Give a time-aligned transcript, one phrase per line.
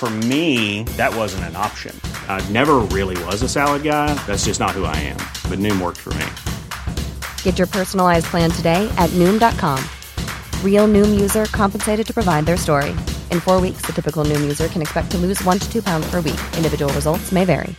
[0.00, 1.94] For me, that wasn't an option.
[2.26, 4.14] I never really was a salad guy.
[4.26, 5.18] That's just not who I am.
[5.50, 6.24] But Noom worked for me.
[7.42, 9.78] Get your personalized plan today at Noom.com.
[10.64, 12.92] Real Noom user compensated to provide their story.
[13.30, 16.10] In four weeks, the typical Noom user can expect to lose one to two pounds
[16.10, 16.40] per week.
[16.56, 17.76] Individual results may vary.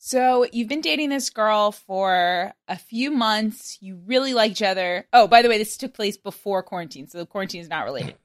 [0.00, 3.78] So you've been dating this girl for a few months.
[3.80, 5.06] You really like each other.
[5.12, 8.16] Oh, by the way, this took place before quarantine, so the quarantine is not related.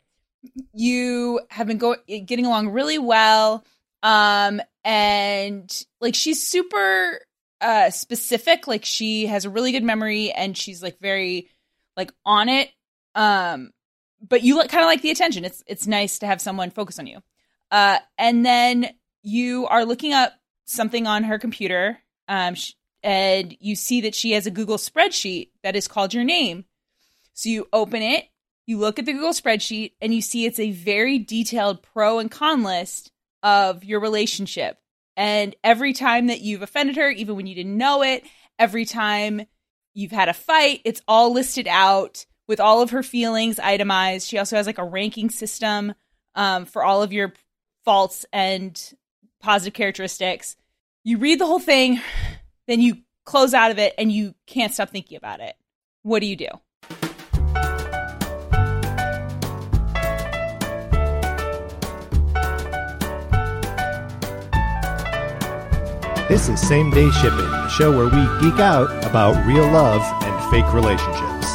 [0.73, 3.65] You have been going getting along really well,
[4.03, 7.19] um, and like she's super
[7.61, 8.67] uh specific.
[8.67, 11.49] Like she has a really good memory, and she's like very
[11.97, 12.69] like on it.
[13.15, 13.71] Um,
[14.27, 15.45] but you kind of like the attention.
[15.45, 17.19] It's it's nice to have someone focus on you.
[17.71, 18.89] Uh, and then
[19.23, 20.33] you are looking up
[20.65, 22.55] something on her computer, um,
[23.03, 26.65] and you see that she has a Google spreadsheet that is called your name.
[27.33, 28.25] So you open it,
[28.65, 32.31] you look at the Google spreadsheet, and you see it's a very detailed pro and
[32.31, 33.11] con list
[33.43, 34.77] of your relationship.
[35.15, 38.25] And every time that you've offended her, even when you didn't know it,
[38.59, 39.45] every time
[39.93, 44.27] you've had a fight, it's all listed out with all of her feelings itemized.
[44.27, 45.93] She also has like a ranking system
[46.35, 47.33] um, for all of your
[47.85, 48.93] faults and
[49.41, 50.55] positive characteristics.
[51.03, 52.01] You read the whole thing,
[52.67, 55.55] then you close out of it and you can't stop thinking about it.
[56.03, 56.47] What do you do?
[66.27, 70.51] This is Same Day Shipping, the show where we geek out about real love and
[70.51, 71.45] fake relationships.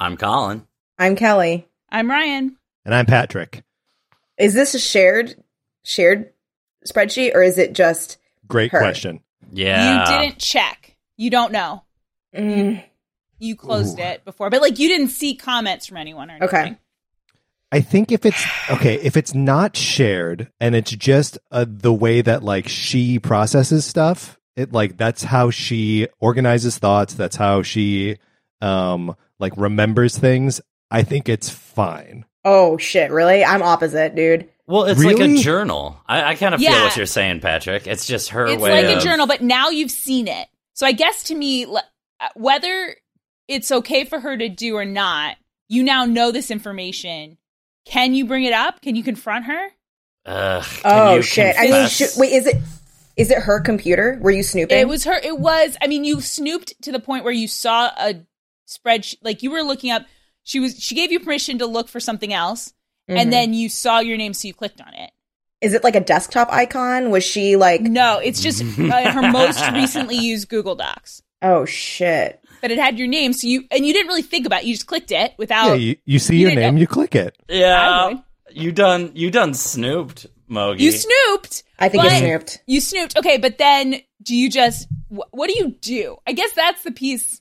[0.00, 0.66] I'm Colin.
[0.98, 1.66] I'm Kelly.
[1.90, 2.56] I'm Ryan.
[2.84, 3.62] And I'm Patrick.
[4.38, 5.34] Is this a shared
[5.82, 6.30] shared
[6.86, 8.78] spreadsheet or is it just Great her?
[8.78, 9.20] question.
[9.52, 10.00] Yeah.
[10.12, 10.96] You didn't check.
[11.16, 11.82] You don't know.
[12.34, 12.84] Mm,
[13.38, 14.02] You closed Ooh.
[14.02, 16.48] it before, but like you didn't see comments from anyone or anything.
[16.48, 16.78] okay.
[17.70, 22.22] I think if it's okay, if it's not shared and it's just uh, the way
[22.22, 27.14] that like she processes stuff, it like that's how she organizes thoughts.
[27.14, 28.18] That's how she
[28.60, 30.60] um like remembers things.
[30.90, 32.24] I think it's fine.
[32.44, 33.44] Oh shit, really?
[33.44, 34.48] I'm opposite, dude.
[34.66, 35.98] Well, it's like a journal.
[36.06, 37.86] I, I kind of feel what you're saying, Patrick.
[37.86, 40.46] It's just her It's way It's like of a journal, but now you've seen it.
[40.74, 41.84] So I guess to me, le-
[42.20, 42.94] uh, whether
[43.48, 45.36] it's okay for her to do or not,
[45.68, 47.38] you now know this information.
[47.88, 48.80] Can you bring it up?
[48.82, 49.68] Can you confront her?
[50.26, 51.56] Ugh, can Oh you shit.
[51.58, 51.92] I mean, confess?
[51.92, 52.56] should, wait, is it
[53.16, 54.18] is it her computer?
[54.20, 54.78] Were you snooping?
[54.78, 55.18] It was her.
[55.18, 55.76] It was.
[55.82, 58.22] I mean, you snooped to the point where you saw a
[58.68, 59.16] spreadsheet.
[59.22, 60.04] Like you were looking up.
[60.44, 60.78] She was.
[60.80, 62.72] She gave you permission to look for something else,
[63.10, 63.18] Mhm.
[63.18, 65.10] and then you saw your name, so you clicked on it.
[65.60, 67.10] Is it like a desktop icon?
[67.10, 71.22] Was she like No, it's just uh, her most recently used Google Docs.
[71.42, 72.37] Oh shit.
[72.60, 74.62] But it had your name, so you and you didn't really think about.
[74.62, 74.66] it.
[74.66, 75.68] You just clicked it without.
[75.68, 76.80] yeah, you, you see you your name, know.
[76.80, 77.36] you click it.
[77.48, 78.14] Yeah,
[78.50, 80.80] you done you done snooped, Mogi.
[80.80, 81.62] You snooped.
[81.78, 82.62] I think you snooped.
[82.66, 83.16] You snooped.
[83.18, 86.16] Okay, but then do you just wh- what do you do?
[86.26, 87.40] I guess that's the piece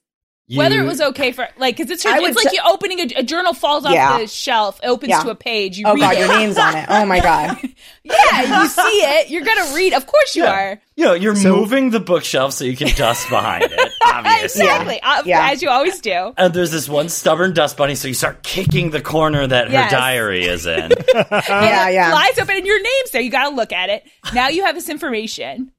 [0.55, 3.19] Whether it was okay for like because it's her, it's like t- you opening a,
[3.19, 4.19] a journal falls off Yeah.
[4.19, 5.23] the shelf, opens Yeah.
[5.23, 5.77] to a page.
[5.77, 6.19] You Oh read god, it.
[6.19, 6.85] your name's on it.
[6.87, 7.57] Oh my god.
[8.03, 9.29] yeah, you see it.
[9.29, 9.91] You're gonna read.
[9.93, 10.79] Of course you are.
[10.95, 14.61] You know, you're So- moving the bookshelf so you can dust behind it, obviously.
[14.63, 15.49] Exactly, uh, Yeah.
[15.51, 16.33] as you always do.
[16.37, 19.91] And there's this one stubborn dust bunny, so you start kicking the corner that Yes.
[19.91, 20.91] her diary is in.
[21.29, 22.11] Yeah, yeah.
[22.11, 23.21] Flies open and your name's there.
[23.21, 24.07] You got to look at it.
[24.33, 25.73] Now you have this information.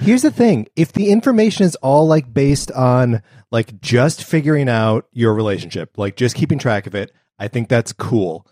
[0.00, 5.06] Here's the thing: if the information is all like based on like just figuring out
[5.12, 8.46] your relationship, like just keeping track of it, I think that's cool.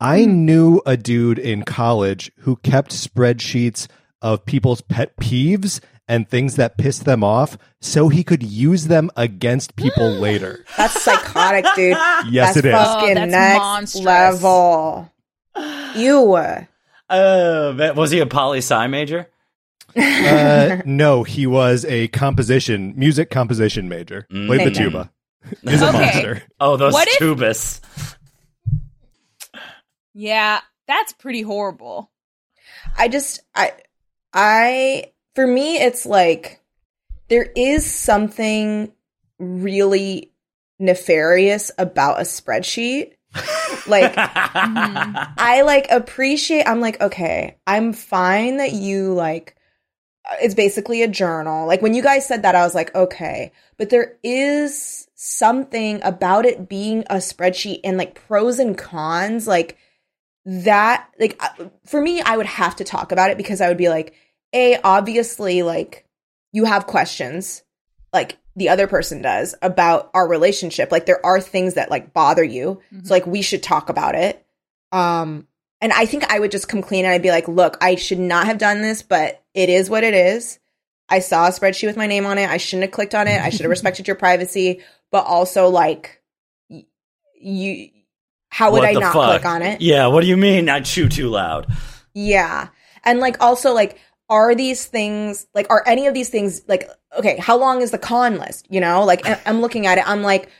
[0.00, 3.88] I knew a dude in college who kept spreadsheets
[4.22, 9.10] of people's pet peeves and things that pissed them off so he could use them
[9.16, 10.64] against people later.
[10.76, 11.96] That's psychotic, dude.
[12.30, 12.72] Yes, that's it is.
[12.72, 14.04] Fucking Oh, that's next monstrous.
[14.04, 15.12] level.
[15.96, 16.34] You.
[17.10, 19.28] Uh, was he a poli sci major?
[19.98, 24.26] Uh, no, he was a composition, music composition major.
[24.30, 25.10] Played the tuba.
[25.62, 25.98] He's a Okay.
[26.00, 26.42] monster.
[26.60, 27.80] Oh, those What if- tubas.
[30.14, 32.10] Yeah, that's pretty horrible.
[32.96, 33.72] I just I
[34.32, 36.60] I for me it's like
[37.28, 38.92] there is something
[39.38, 40.32] really
[40.78, 43.12] nefarious about a spreadsheet.
[43.86, 49.54] Like I like appreciate I'm like okay, I'm fine that you like
[50.40, 51.66] it's basically a journal.
[51.66, 56.46] Like when you guys said that I was like okay, but there is something about
[56.46, 59.76] it being a spreadsheet and like pros and cons like
[60.44, 63.76] that like uh, for me I would have to talk about it because I would
[63.76, 64.14] be like
[64.52, 66.06] a obviously like
[66.52, 67.62] you have questions
[68.12, 70.90] like the other person does about our relationship.
[70.90, 72.80] Like there are things that like bother you.
[73.04, 74.44] So like we should talk about it.
[74.92, 75.46] Um
[75.80, 78.18] and I think I would just come clean and I'd be like look I should
[78.18, 80.58] not have done this but it is what it is
[81.08, 83.40] I saw a spreadsheet with my name on it I shouldn't have clicked on it
[83.40, 84.80] I should have respected your privacy
[85.10, 86.22] but also like
[87.40, 87.88] you
[88.50, 89.40] how would What I not fuck?
[89.40, 91.66] click on it Yeah, what do you mean I chew too loud?
[92.14, 92.68] yeah.
[93.04, 93.98] And like also like
[94.30, 96.88] are these things like are any of these things like
[97.18, 99.04] okay, how long is the con list, you know?
[99.04, 100.50] Like I'm looking at it I'm like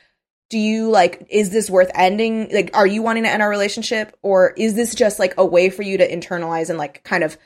[0.49, 2.49] do you like is this worth ending?
[2.51, 5.69] Like are you wanting to end our relationship or is this just like a way
[5.69, 7.37] for you to internalize and like kind of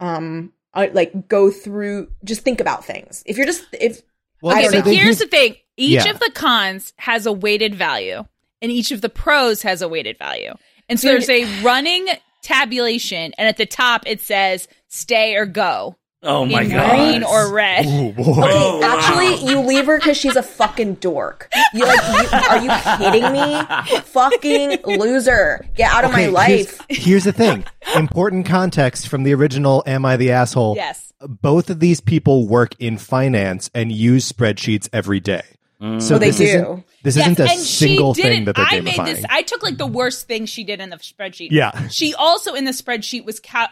[0.00, 3.22] um uh, like go through just think about things.
[3.26, 4.02] If you're just if
[4.40, 4.92] Well, Okay, don't but know.
[4.96, 6.10] here's the thing: each Yeah.
[6.12, 8.24] of the cons has a weighted value,
[8.62, 10.54] and each of the pros has a weighted value.
[10.88, 12.06] And so there's a running
[12.42, 16.90] tabulation, and at the top it says "stay or go" Oh my in god.
[16.90, 17.86] green or red.
[17.88, 18.24] Oh boy.
[18.26, 18.96] Oh, wow.
[18.98, 21.48] Actually, you leave her because she's a fucking dork.
[21.72, 22.00] You like?
[22.02, 24.00] You, are you kidding me?
[24.02, 25.64] fucking loser!
[25.76, 26.80] Get out of my life.
[26.88, 27.64] Here's, here's the thing.
[27.96, 30.76] Important context from the original Am I the Asshole?
[30.76, 31.12] Yes.
[31.20, 35.42] Both of these people work in finance and use spreadsheets every day.
[35.80, 36.02] Mm.
[36.02, 36.44] So Oh, they this do.
[36.44, 39.04] Isn't, this Yes, isn't a and single she thing didn't- that they're I made gamifying.
[39.16, 39.24] this.
[39.30, 41.48] I took like the worst thing she did in the spreadsheet.
[41.50, 41.88] Yeah.
[41.88, 43.70] She also in the spreadsheet was ca-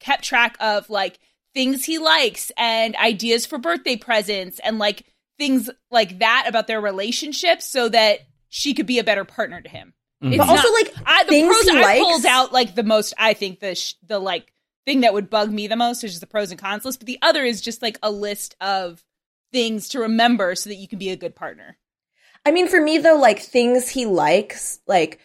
[0.00, 1.18] kept track of like
[1.54, 5.04] things he likes and ideas for birthday presents and like
[5.38, 9.68] things like that about their relationship, so that she could be a better partner to
[9.68, 9.92] him.
[10.22, 10.32] Mm-hmm.
[10.34, 12.74] It's But also, not- like, I, the things pros he I likes- pulled out like
[12.74, 13.14] the most.
[13.18, 14.52] I think the sh- the like
[14.86, 17.00] thing that would bug me the most is just the pros and cons list.
[17.00, 19.02] But the other is just like a list of
[19.52, 21.78] things to remember so that you can be a good partner.
[22.46, 25.18] I mean, for me though, like things he likes, like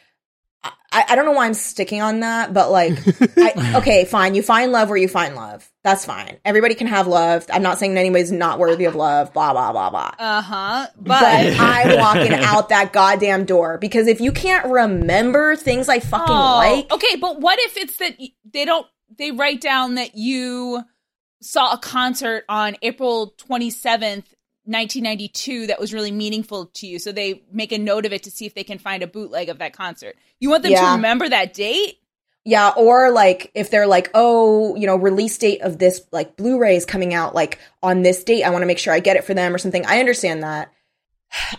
[0.91, 2.93] I, I don't know why I'm sticking on that, but like,
[3.37, 4.33] I, okay, fine.
[4.33, 5.69] You find love where you find love.
[5.83, 6.37] That's fine.
[6.43, 7.45] Everybody can have love.
[7.51, 9.31] I'm not saying anybody's not worthy of love.
[9.33, 10.11] Blah blah blah blah.
[10.17, 10.87] Uh huh.
[10.99, 16.35] but I'm walking out that goddamn door because if you can't remember things I fucking
[16.35, 18.17] Oh, like, Okay, but what if it's that
[18.51, 20.83] they don't they write down that you
[21.41, 24.25] saw a concert on April 27th,
[24.69, 26.99] 1992 that was really meaningful to you.
[26.99, 29.49] So they make a note of it to see if they can find a bootleg
[29.49, 30.15] of that concert.
[30.39, 31.97] You want them to remember that date?
[32.45, 36.75] Yeah, or like if they're like, oh, you know, release date of this like Blu-ray
[36.75, 39.23] is coming out like on this date, I want to make sure I get it
[39.25, 39.85] for them or something.
[39.85, 40.71] I understand that.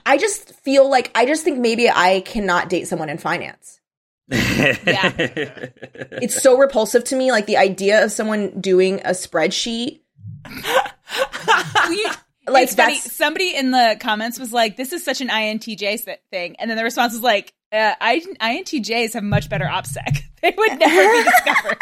[0.06, 3.80] I just feel like I just think maybe I cannot date someone in finance.
[4.28, 5.12] Yeah.
[5.16, 10.00] It's so repulsive to me like the idea of someone doing a spreadsheet.
[11.90, 12.10] You-
[12.52, 12.94] Like it's funny.
[12.94, 16.76] that's Somebody in the comments was like, "This is such an INTJ thing," and then
[16.76, 20.22] the response was like, uh, I, "INTJs have much better OPSEC.
[20.42, 21.78] They would never be discovered."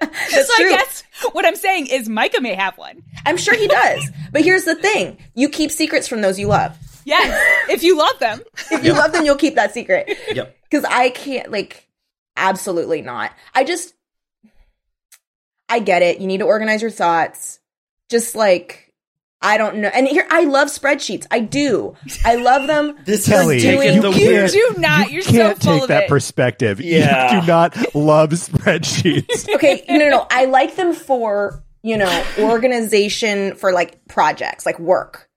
[0.00, 0.66] that's so true.
[0.72, 3.02] I guess what I'm saying is Micah may have one.
[3.26, 4.10] I'm sure he does.
[4.32, 5.18] But here's the thing.
[5.34, 6.74] You keep secrets from those you love.
[7.04, 8.40] Yes, if you love them.
[8.70, 10.16] If you love them, you'll keep that secret.
[10.32, 10.56] yep.
[10.62, 11.86] Because I can't, like,
[12.36, 13.32] absolutely not.
[13.54, 13.92] I just,
[15.68, 16.18] I get it.
[16.20, 17.58] You need to organize your thoughts.
[18.08, 18.81] Just like,
[19.42, 19.88] I don't know.
[19.88, 21.26] And here, I love spreadsheets.
[21.30, 21.96] I do.
[22.24, 22.96] I love them.
[23.04, 25.10] This Kelly, doing- taking the You do not.
[25.10, 26.08] You're can't full take that it.
[26.08, 26.80] perspective.
[26.80, 27.34] Yeah.
[27.34, 29.48] You do not love spreadsheets.
[29.54, 30.26] okay, no, no, no.
[30.30, 35.28] I like them for you know organization for like projects, like work.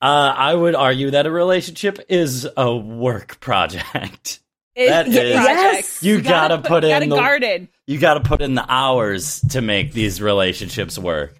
[0.00, 4.40] Uh, I would argue that a relationship is a work project.
[4.74, 6.02] It- That yeah, is- projects.
[6.02, 7.68] You gotta put in gotta the- garden.
[7.86, 11.34] You got to put in the hours to make these relationships work.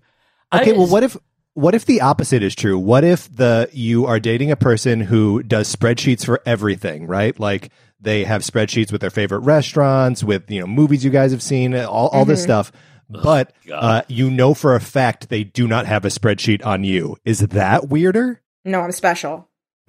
[0.52, 1.16] Okay, I- well, what if
[1.54, 2.78] what if the opposite is true?
[2.78, 7.38] What if the you are dating a person who does spreadsheets for everything, right?
[7.38, 11.42] Like they have spreadsheets with their favorite restaurants, with you know movies you guys have
[11.42, 12.73] seen, all, all this stuff.
[13.09, 17.16] But uh, you know for a fact they do not have a spreadsheet on you.
[17.25, 18.40] Is that weirder?
[18.64, 19.49] No, I'm special.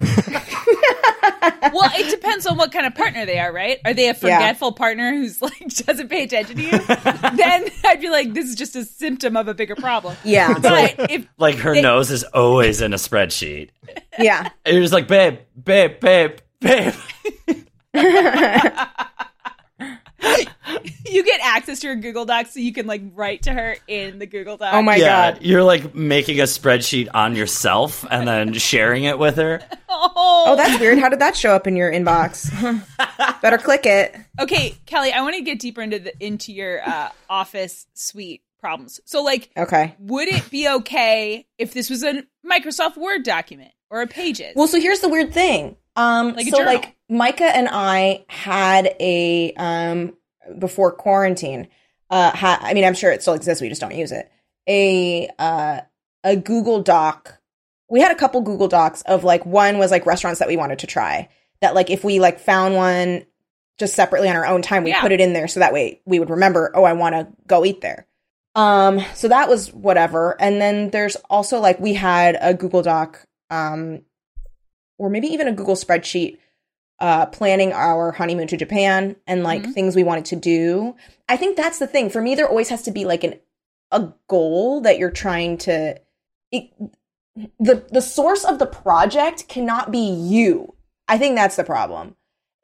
[1.72, 3.78] Well, it depends on what kind of partner they are, right?
[3.84, 6.70] Are they a forgetful partner who's like doesn't pay attention to you?
[7.36, 10.16] then I'd be like, this is just a symptom of a bigger problem.
[10.24, 13.70] Yeah, But if like her They- nose is always in a spreadsheet.
[14.18, 14.48] yeah.
[14.64, 16.94] And You're just like, babe, babe, babe, babe.
[21.06, 24.18] you get access to her Google Docs, so you can like write to her in
[24.18, 24.74] the Google Docs.
[24.74, 25.42] Oh my yeah, god.
[25.42, 29.60] you're like making a spreadsheet on yourself and then sharing it with her.
[29.96, 30.98] Oh, Oh, that's weird.
[30.98, 32.50] How did that show up in your inbox?
[33.42, 34.14] Better click it.
[34.40, 35.12] okay, Kelly.
[35.12, 39.00] I want to get deeper into the into your uh, office suite problems.
[39.04, 39.94] So, like, Okay.
[40.00, 44.52] would it be okay if this was a Microsoft Word document or a Pages?
[44.56, 45.76] Well, so here's the weird thing.
[45.96, 46.74] Um, Like a so journal.
[46.74, 50.14] like Micah and I had a um
[50.58, 51.68] before quarantine.
[52.10, 53.60] Uh, ha- I mean, I'm sure it still exists.
[53.62, 54.30] We just don't use it.
[54.68, 55.80] A uh
[56.22, 57.38] a Google Doc.
[57.90, 60.80] We had a couple Google Docs of like one was like restaurants that we wanted
[60.80, 61.28] to try.
[61.60, 63.24] That like if we like found one
[63.78, 65.00] just separately on our own time, we Yeah.
[65.00, 66.70] put it in there so that way we would remember.
[66.74, 68.06] Oh, I want to go eat there.
[68.54, 70.40] Um, so that was whatever.
[70.40, 74.02] And then there's also like we had a Google Doc, um,
[74.96, 76.38] or maybe even a Google spreadsheet,
[77.00, 79.74] uh, planning our honeymoon to Japan and like Mhm.
[79.74, 80.94] things we wanted to do.
[81.28, 82.08] I think that's the thing.
[82.10, 83.34] For me, there always has to be like an
[83.90, 86.00] a goal that you're trying to.
[86.52, 86.70] It,
[87.58, 90.74] the the source of the project cannot be you.
[91.08, 92.16] I think that's the problem.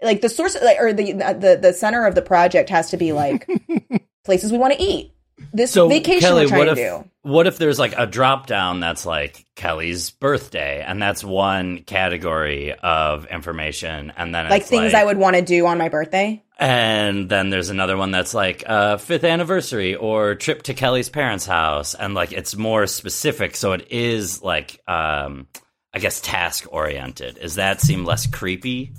[0.03, 3.13] Like the source, like, or the the the center of the project has to be
[3.13, 3.47] like
[4.25, 5.13] places we want to eat.
[5.53, 7.11] This So vacation Kelly, we're trying what to if do.
[7.23, 12.73] what if there's like a drop down that's like Kelly's birthday, and that's one category
[12.75, 16.43] of information, and then Like things I would want to do on my birthday.
[16.59, 21.47] And then there's another one that's like uh, fifth anniversary or trip to Kelly's parents'
[21.47, 25.47] house, and like it's more specific, so it is like um,
[25.93, 27.39] I guess task oriented.
[27.41, 28.93] Does that seem less creepy?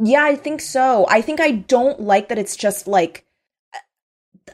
[0.00, 1.06] Yeah, I think so.
[1.08, 3.23] I think I don't like that it's just like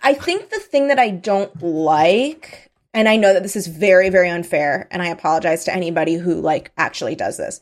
[0.02, 4.08] I think the thing that I don't like and I know that this is very
[4.08, 7.60] very unfair and I apologize to anybody who like actually does this.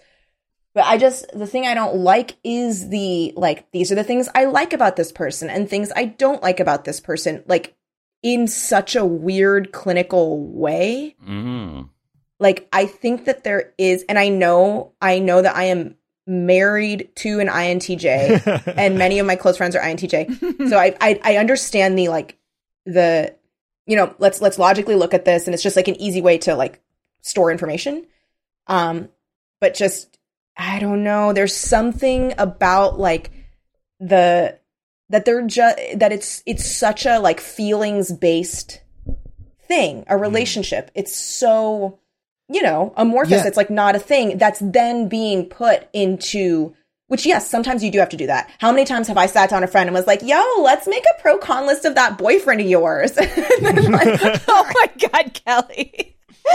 [0.74, 4.28] But I just the thing I don't like is the like these are the things
[4.34, 7.74] I like about this person and things I don't like about this person like
[8.22, 11.88] in such a weird clinical way Mm.
[12.40, 15.94] like i think that there is and i know i know that i am
[16.28, 21.20] married to an intj and many of my close friends are intj so I, I
[21.24, 22.36] i understand the like
[22.84, 23.34] the
[23.86, 26.38] you know let's let's logically look at this and it's just like an easy way
[26.38, 26.82] to like
[27.22, 28.06] store information.
[28.66, 29.08] Um
[29.60, 30.18] but just
[30.56, 33.30] i don't know there's something about like
[33.98, 34.58] the
[35.08, 38.82] that they're just that it's it's such a like feelings based
[39.68, 40.90] thing a relationship.
[40.94, 42.00] It's so
[42.48, 43.46] you know amorphous Yeah.
[43.46, 46.74] it's like not a thing that's then being put into
[47.08, 49.50] which yes sometimes you do have to do that how many times have i sat
[49.50, 52.16] down a friend and was like yo let's make a pro con list of that
[52.18, 56.14] boyfriend of yours And like, oh my God, Kelly.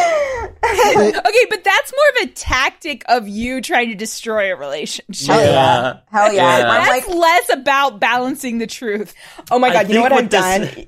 [0.65, 5.27] okay, but that's more of a tactic of you trying to destroy a relationship.
[5.27, 6.63] hell yeah hell yeah, Yeah.
[6.63, 9.13] That's like less about balancing the truth.
[9.51, 10.85] Oh my I god, you know think what I've what this- done?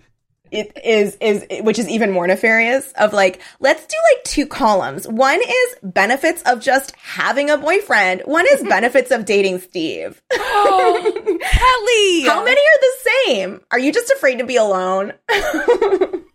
[0.55, 5.07] It is is which is even more nefarious of like let's do like two columns.
[5.07, 8.21] One is benefits of just having a boyfriend.
[8.25, 10.21] One is benefits of dating Steve.
[10.31, 10.41] Kelly!
[12.25, 12.95] How many are the
[13.25, 13.61] same?
[13.71, 15.13] Are you just afraid to be alone?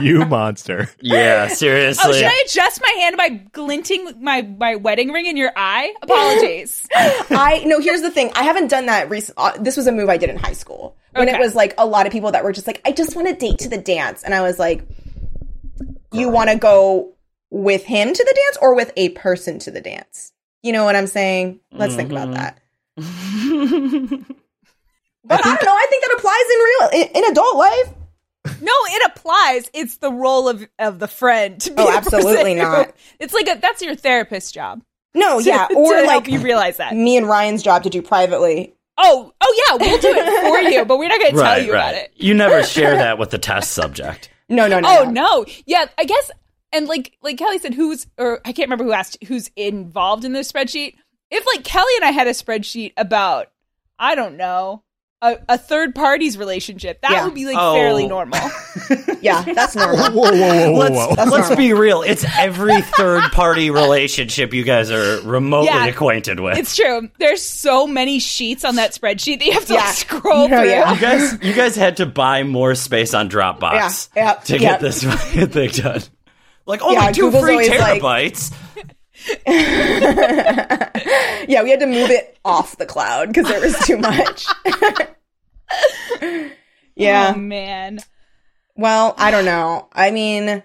[0.00, 0.88] you monster.
[1.00, 2.14] Yeah, Oh, seriously.
[2.14, 5.94] should I adjust my hand by glinting my, my wedding ring in your eye?
[6.02, 6.86] Apologies.
[6.94, 7.80] I no.
[7.80, 8.30] Here's the thing.
[8.34, 9.38] I haven't done that recent.
[9.38, 11.86] Uh, this was a move I did in high school when it was like a
[11.86, 14.22] lot of people that were just like, I just want to date to the dance,
[14.22, 14.86] and I was like,
[16.12, 17.14] you want to go
[17.50, 20.32] with him to the dance or with a person to the dance?
[20.62, 21.60] You know what I'm saying?
[21.72, 22.58] Let's think about that.
[25.28, 25.72] But I, don't know.
[25.72, 27.94] I think that applies in real in, in adult life.
[28.60, 29.70] No, it applies.
[29.74, 31.60] It's the role of of the friend.
[31.62, 32.94] To be Oh, a absolutely not.
[33.18, 34.82] It's like a, that's your therapist's job.
[35.14, 36.94] No, to- yeah, to or help like you realize that.
[36.94, 38.74] me and Ryan's job to do privately.
[38.98, 41.70] Oh, oh yeah, we'll do it for you, but we're not going to tell you
[41.72, 42.12] about it.
[42.16, 44.30] You never share that with the test subject.
[44.48, 44.88] No, no, no.
[45.00, 46.30] Oh no, yeah, I guess,
[46.72, 50.32] and like like Kelly said, who's or I can't remember who asked who's involved in
[50.32, 50.94] the spreadsheet.
[51.30, 53.48] If like Kelly and I had a spreadsheet about,
[53.98, 54.82] I don't know,
[55.22, 57.24] a, a third party's relationship, that Yeah.
[57.24, 57.74] would be like Oh.
[57.74, 58.38] fairly normal.
[59.22, 60.10] Yeah, that's normal.
[60.12, 61.14] whoa, whoa, whoa, whoa.
[61.16, 62.02] Let's, let's be real.
[62.02, 65.86] It's every third party relationship you guys are remotely Yeah.
[65.86, 66.56] acquainted with.
[66.58, 67.10] it's true.
[67.18, 70.68] There's so many sheets on that spreadsheet that you have to like, scroll No, through.
[70.68, 70.92] yeah.
[70.94, 74.58] you guys, you guys had to buy more space on Dropbox Yeah, yeah, to yeah.
[74.58, 75.02] get this
[75.52, 76.02] thing done.
[76.66, 78.54] Like only Yeah, two Google's free always like- terabytes.
[81.48, 84.46] yeah, we had to move it off the cloud because there was too much.
[86.96, 87.32] yeah.
[87.34, 87.98] Oh man.
[88.76, 89.88] Well, I don't know.
[89.92, 90.62] I mean,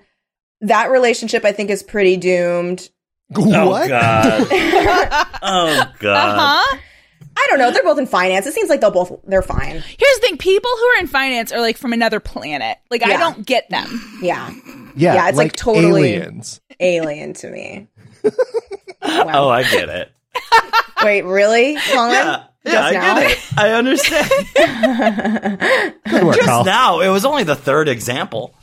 [0.62, 2.90] that relationship I think is pretty doomed.
[3.36, 3.88] Oh what?
[3.88, 4.48] god.
[5.42, 6.38] oh god.
[6.38, 6.78] Uh-huh.
[7.38, 7.72] I don't know.
[7.72, 8.46] They're both in finance.
[8.46, 9.72] It seems like they'll both they're fine.
[9.72, 12.78] Here's the thing: people who are in finance are like from another planet.
[12.90, 14.20] Like I don't get them.
[14.22, 14.54] Yeah.
[14.96, 16.60] Yeah, Yeah, it's like totally- aliens.
[16.82, 17.88] Alien to me.
[19.04, 20.12] Oh, I get it.
[21.04, 21.76] Wait, really?
[21.92, 22.12] Colin?
[22.12, 23.16] Yeah, yeah, Just I now?
[23.20, 23.58] get it.
[23.58, 24.30] I understand.
[26.10, 26.64] Good work, Just Kyle.
[26.64, 28.54] now, it was only the third example.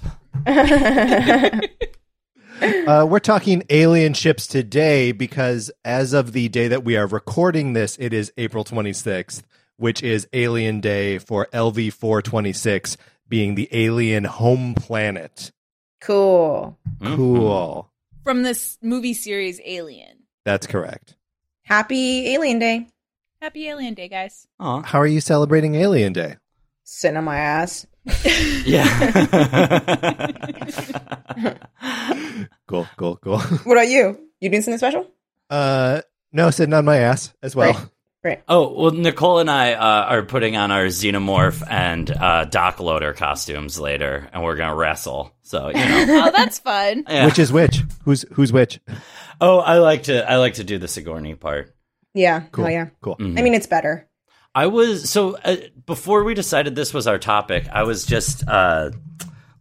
[2.60, 7.72] Uh, we're talking alien ships today because as of the day that we are recording
[7.72, 9.42] this, it is April 26th,
[9.76, 12.96] which is Alien Day for LV 426,
[13.28, 15.52] being the alien home planet.
[16.00, 16.76] Cool.
[17.04, 17.88] Cool.
[18.24, 20.24] From this movie series Alien.
[20.44, 21.16] That's correct.
[21.62, 22.88] Happy Alien Day.
[23.40, 24.46] Happy Alien Day, guys.
[24.60, 24.82] Aw.
[24.82, 26.36] How are you celebrating Alien Day?
[26.84, 27.86] Sitting on my ass.
[28.64, 28.84] Yeah.
[32.66, 33.38] Cool, cool, cool.
[33.38, 34.18] What about you?
[34.40, 35.06] You doing something special?
[35.48, 37.72] Uh, no, sitting on my ass as well.
[37.72, 37.86] Right.
[38.24, 38.42] Right.
[38.48, 43.12] oh, well, Nicole and I uh, are putting on our xenomorph and uh, dock loader
[43.12, 45.32] costumes later, and we're going to wrestle.
[45.42, 46.06] So, you know.
[46.26, 47.04] Oh, that's fun.
[47.08, 47.26] Yeah.
[47.26, 47.82] Which is which?
[48.04, 48.80] Who's who's which?
[49.40, 51.74] oh, I like to I like to do the Sigourney part.
[52.12, 52.40] Yeah.
[52.50, 52.64] Cool.
[52.64, 52.88] Oh, yeah.
[53.00, 53.16] Cool.
[53.16, 53.38] Mm.
[53.38, 54.08] I mean, it's better.
[54.54, 57.68] I was so uh, before we decided this was our topic.
[57.70, 58.90] I was just uh,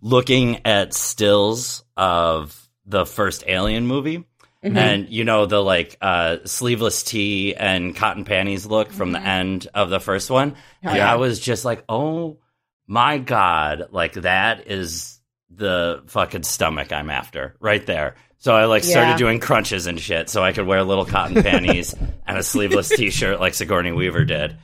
[0.02, 4.26] looking at stills of the first Alien movie,
[4.76, 9.68] and you know the like uh, sleeveless tee and cotton panties look from the end
[9.74, 10.56] of the first one.
[10.82, 12.40] and I was just like, oh
[12.88, 18.16] my god, like that is the fucking stomach I'm after right there.
[18.40, 19.18] So I like started Yeah.
[19.18, 21.96] doing crunches and shit, so I could wear little cotton panties
[22.28, 24.56] and a sleeveless T-shirt like Sigourney Weaver did.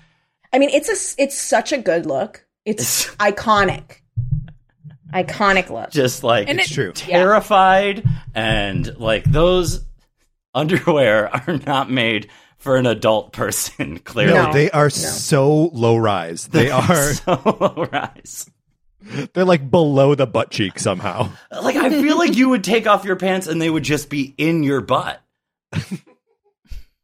[0.51, 2.45] I mean, it's a it's such a good look.
[2.65, 3.97] It's iconic.
[5.13, 5.91] Iconic look.
[5.91, 6.91] just like And It's it- true.
[6.91, 9.85] terrified and like those
[10.53, 14.53] underwear are not made for an adult person clearly No, No.
[14.53, 16.47] they are so low rise.
[16.47, 18.49] They are so low rise
[19.33, 21.29] they're like below the butt cheek somehow.
[21.51, 24.33] like i feel like you would take off your pants and they would just be
[24.37, 25.21] in your butt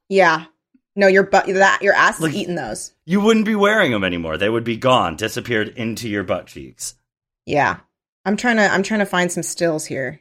[0.08, 0.46] Yeah.
[0.96, 2.94] No, your butt that your ass Like- is eating those.
[3.06, 6.96] you wouldn't be wearing them anymore they would be gone disappeared into your butt cheeks
[7.46, 7.78] Yeah.
[8.26, 10.20] I'm trying to I'm trying to find some stills here.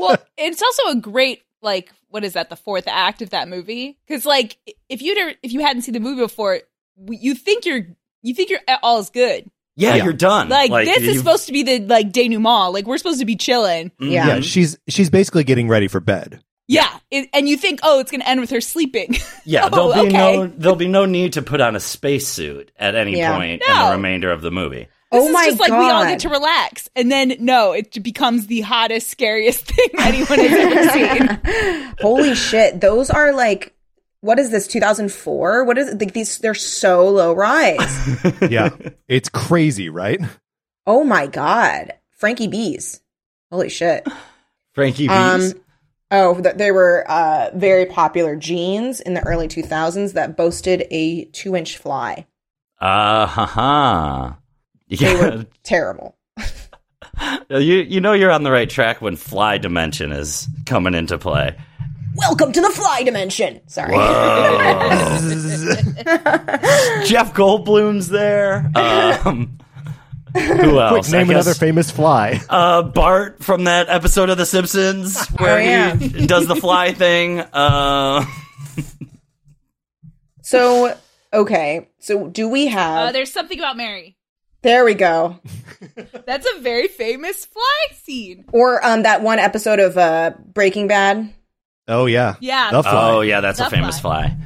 [0.00, 3.98] well, it's also a great like what is that the fourth act of that movie?
[4.06, 4.56] Because like
[4.88, 6.60] if you if you hadn't seen the movie before,
[7.08, 7.86] you think you're
[8.22, 9.50] you think you're all is good.
[9.76, 10.04] yeah, Yeah.
[10.04, 12.72] you're done Like, this is you've- supposed to be the like denouement.
[12.72, 13.90] Like we're supposed to be chilling.
[14.00, 14.10] Mhm.
[14.10, 14.26] Yeah.
[14.26, 16.42] Yeah, she's she's basically getting ready for bed.
[16.68, 19.16] Yeah, it, and you think oh it's gonna end with her sleeping.
[19.44, 20.36] yeah Oh, there'll be okay.
[20.36, 23.36] no there'll be no need to put on a spacesuit at any Yeah.
[23.36, 25.78] point in the remainder of the movie This oh is my just like god.
[25.80, 30.38] we all get to relax, and then no, it becomes the hottest, scariest thing anyone
[30.38, 31.94] has ever seen.
[32.00, 32.80] Holy shit.
[32.80, 33.74] Those are like
[34.22, 35.64] what is this 2004?
[35.64, 35.98] What is it?
[36.00, 38.18] Like these they're so low rise.
[38.50, 38.70] Yeah.
[39.08, 40.20] it's crazy, right?
[40.86, 41.94] oh my god.
[42.16, 43.00] Frankie Bees.
[43.50, 44.06] Holy shit.
[44.74, 45.54] frankie Bees.
[45.54, 45.60] Um
[46.12, 51.24] Oh, th- they were uh, very popular jeans in the early 2000s that boasted a
[51.26, 52.26] two inch fly.
[52.80, 54.36] Uh ha They
[54.90, 56.16] Yeah, were terrible.
[57.48, 61.56] you you know you're on the right track when fly dimension is coming into play.
[62.16, 63.60] Welcome to the fly dimension.
[63.68, 63.94] Sorry.
[67.06, 68.70] Jeff Goldblum's there.
[68.74, 69.58] Um,
[70.34, 71.08] who else?
[71.08, 72.40] Quick, name guess, another famous fly.
[72.48, 75.96] uh, Bart from that episode of The Simpsons where Oh, yeah.
[75.96, 77.40] he does the fly thing.
[77.40, 78.24] Uh,
[80.42, 80.96] So,
[81.32, 81.88] okay.
[82.00, 83.10] So, do we have.
[83.10, 84.16] Uh, there's something about Mary.
[84.62, 85.38] There we go.
[86.26, 88.44] That's a very famous fly scene.
[88.52, 91.32] Or um, that one episode of uh, Breaking Bad,
[91.88, 92.36] Oh yeah.
[92.40, 92.70] Yeah.
[92.70, 93.10] The fly.
[93.10, 94.36] Oh yeah, that's a famous fly.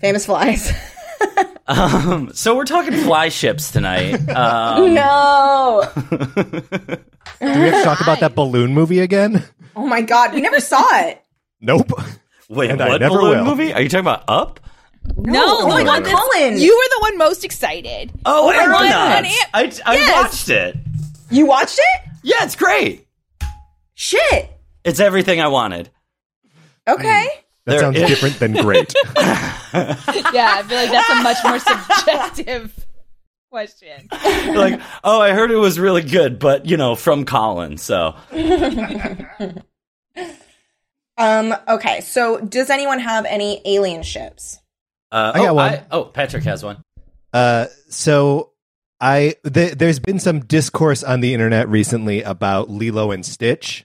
[0.00, 0.72] famous flies.
[1.68, 4.20] Um, so we're talking fly ships tonight.
[4.28, 5.82] Um, no.
[5.98, 6.20] Do
[7.40, 9.42] we have to talk about that balloon movie again?
[9.74, 11.20] Oh my god, we never saw it.
[11.60, 11.90] Nope.
[12.48, 13.56] wait, And I never balloon will.
[13.56, 13.72] movie?
[13.72, 14.60] Are you talking about Up?
[15.16, 16.58] No, Oh my the God, Colin.
[16.58, 18.12] You were the one most excited.
[18.24, 19.80] Oh, my God, Aeronauts.
[19.80, 20.12] an I, I Yes.
[20.24, 20.76] watched it.
[21.30, 22.10] You watched it?
[22.22, 23.06] Yeah, it's great.
[23.94, 24.50] Shit.
[24.84, 25.90] It's everything I wanted.
[26.88, 27.26] Okay.
[27.64, 28.94] That There sounds is- different than great.
[30.32, 32.86] Yeah, I feel like that's a much more subjective
[33.50, 34.08] question.
[34.54, 37.76] like, oh, I heard it was really good, but you know, from Colin.
[37.76, 38.14] So
[41.18, 41.54] Um.
[41.68, 42.00] Okay.
[42.02, 44.60] So, does anyone have any alien ships?
[45.16, 45.80] Uh, I got oh, one.
[45.90, 46.82] oh, Patrick has one.
[47.32, 48.52] Uh, so
[49.00, 53.84] I th- there's been some discourse on the internet recently about Lilo and Stitch,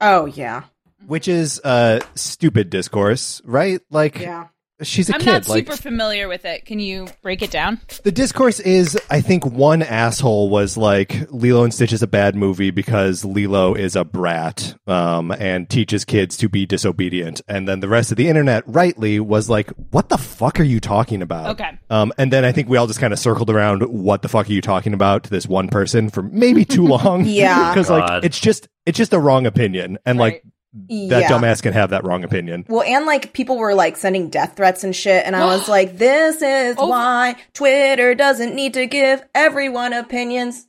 [0.00, 0.64] Oh yeah.
[1.06, 3.80] which is uh stupid discourse, right?
[3.90, 4.48] Like Yeah.
[4.82, 5.26] She's a I'm kid.
[5.26, 6.64] not like super familiar with it.
[6.64, 7.80] Can you break it down?
[8.04, 12.34] the discourse is, I think one asshole was like Lilo and Stitch is a bad
[12.36, 17.80] movie because Lilo is a brat um, and teaches kids to be disobedient, and then
[17.80, 21.50] the rest of the internet rightly was like, "What the fuck are you talking about?"
[21.50, 21.78] Okay.
[21.90, 24.48] Um, and then I think we all just kind of circled around, "What the fuck
[24.48, 27.24] are you talking about?" to this one person for maybe too long.
[27.24, 27.70] Yeah.
[27.74, 30.42] because like it's just it's just a wrong opinion, and like
[30.74, 31.28] that yeah.
[31.28, 32.64] dumbass can have that wrong opinion.
[32.68, 35.98] Well, and like people were like sending death threats and shit, and I was like,
[35.98, 36.86] "This is Oh.
[36.88, 40.66] why Twitter doesn't need to give everyone opinions."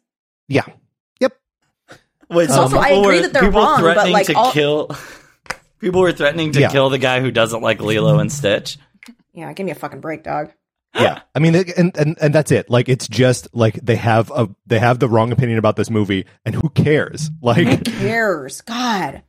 [0.47, 0.65] Yeah.
[1.19, 1.33] Yep.
[2.29, 4.33] Wait, so Also, I people agree were- that they're people wrong, but, threatening like, to
[4.33, 4.89] all- kill.
[5.79, 6.69] People were threatening to Yeah.
[6.69, 8.77] kill the guy who doesn't like Lilo and Stitch.
[9.33, 10.51] Yeah, give me a fucking break, dog.
[10.95, 14.47] yeah i mean and, and and that's it like it's just like they have a
[14.67, 18.61] they have the wrong opinion about this movie and who cares Who like cares?
[18.61, 19.23] God.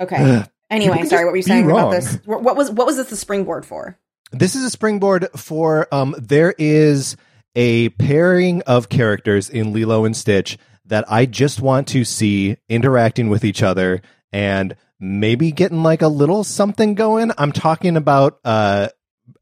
[0.00, 0.44] Okay.
[0.70, 1.24] Anyway, sorry.
[1.24, 2.18] What were you saying about this?
[2.24, 3.98] What what was what was this the springboard for?
[4.32, 7.16] this is a springboard for um there is
[7.56, 13.28] a pairing of characters in lilo and stitch that i just want to see interacting
[13.28, 14.00] with each other
[14.32, 18.88] and maybe getting like a little something going i'm talking about uh,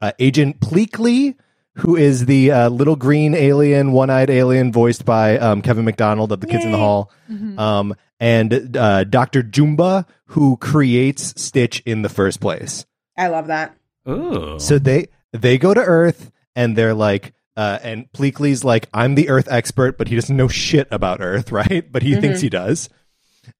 [0.01, 1.35] uh agent pleakley
[1.79, 6.41] who is the uh, little green alien, one-eyed alien, voiced by um, Kevin McDonald of
[6.41, 7.11] The Kids in the Hall,
[7.57, 12.85] um, and uh, Doctor Jumba, who creates Stitch in the first place.
[13.17, 13.77] I love that.
[14.09, 14.59] Ooh.
[14.59, 19.29] So they they go to Earth and they're like, uh, and Pleakley's like, I'm the
[19.29, 21.91] Earth expert, but he doesn't know shit about Earth, right?
[21.91, 22.89] But he thinks he does.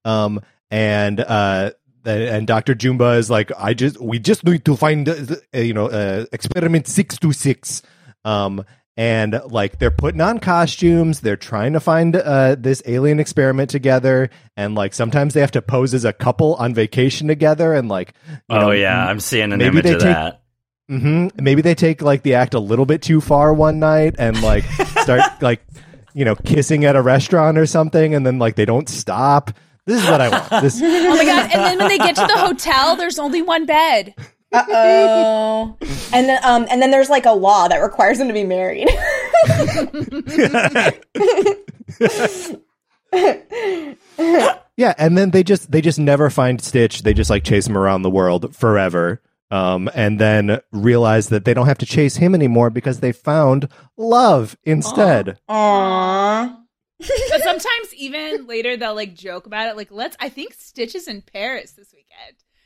[0.05, 1.71] Um, and uh,
[2.05, 5.15] and Doctor Jumba is like, I just we just need to find uh,
[5.53, 7.81] uh, you know uh, experiment six two six.
[8.25, 8.63] Um,
[8.97, 14.29] and like they're putting on costumes, they're trying to find uh, this alien experiment together,
[14.57, 18.13] and like sometimes they have to pose as a couple on vacation together, and like,
[18.29, 20.41] you oh know, yeah, I'm seeing an maybe image they of take- that.
[20.89, 24.41] hmm Maybe they take like the act a little bit too far one night and
[24.41, 24.65] like
[25.01, 25.61] start like
[26.13, 29.51] you know kissing at a restaurant or something, and then like they don't stop.
[29.85, 30.61] This is what I want.
[30.61, 31.51] This Oh my god!
[31.53, 34.13] And then when they get to the hotel, there's only one bed.
[34.51, 35.77] Uh oh.
[36.11, 38.89] and then um and then there's like a law that requires them to be married.
[44.77, 47.03] yeah, and then they just they just never find Stitch.
[47.03, 49.21] They just like chase him around the world forever.
[49.51, 53.67] Um, and then realize that they don't have to chase him anymore because they found
[53.97, 55.39] love instead.
[55.49, 56.55] Aww.
[57.29, 59.77] But sometimes even later they'll like joke about it.
[59.77, 60.17] Like, let's.
[60.19, 62.08] I think Stitch is in Paris this weekend.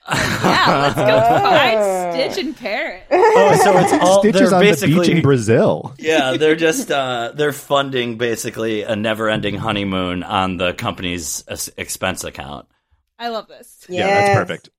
[0.09, 3.03] Like, yeah, let's go find Stitch in Paris.
[3.35, 5.93] Oh, so it's all Stitch they're is on the beach in Brazil.
[5.97, 11.43] yeah, they're just uh, they're funding basically a never-ending honeymoon on the company's
[11.77, 12.67] expense account.
[13.17, 13.85] I love this.
[13.89, 14.69] Yeah, that's perfect.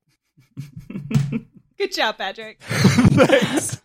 [1.77, 2.61] Good job, Patrick.
[2.61, 3.81] Thanks.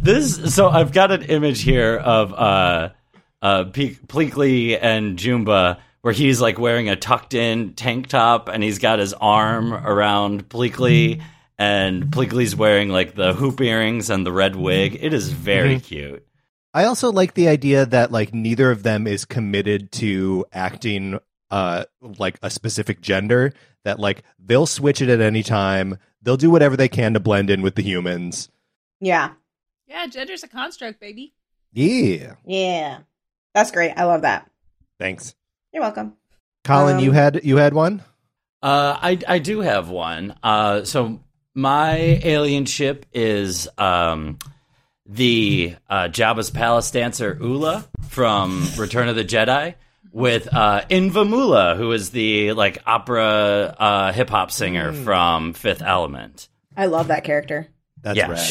[0.00, 2.90] This so I've got an image here of uh
[3.42, 8.62] uh Pe- Pleakley and Jumba where he's like wearing a tucked in tank top and
[8.62, 11.22] he's got his arm around Pleakley
[11.56, 14.98] and Pleakley's wearing like the hoop earrings and the red wig.
[15.00, 16.22] It is very cute.
[16.74, 21.86] I also like the idea that like neither of them is committed to acting uh
[22.02, 25.96] like a specific gender that like they'll switch it at any time.
[26.20, 28.50] They'll do whatever they can to blend in with the humans.
[29.00, 29.30] Yeah.
[29.86, 31.32] Yeah, gender's a construct, baby.
[31.72, 32.34] Yeah.
[32.44, 32.98] Yeah.
[33.54, 33.94] That's great.
[33.96, 34.50] I love that.
[35.00, 35.34] Thanks.
[35.74, 36.14] You're welcome.
[36.62, 38.02] Colin, Um, you had you had one?
[38.62, 40.34] Uh, I I do have one.
[40.42, 41.20] Uh, so
[41.54, 44.38] my alien ship is um,
[45.04, 49.74] the uh, Jabba's palace dancer Oola from Return of the Jedi,
[50.12, 55.02] with uh, Invamula, who is the like opera uh, hip hop singer Hmm.
[55.04, 56.48] from Fifth Element.
[56.76, 57.66] I love that character.
[58.00, 58.50] That's yeah, rad.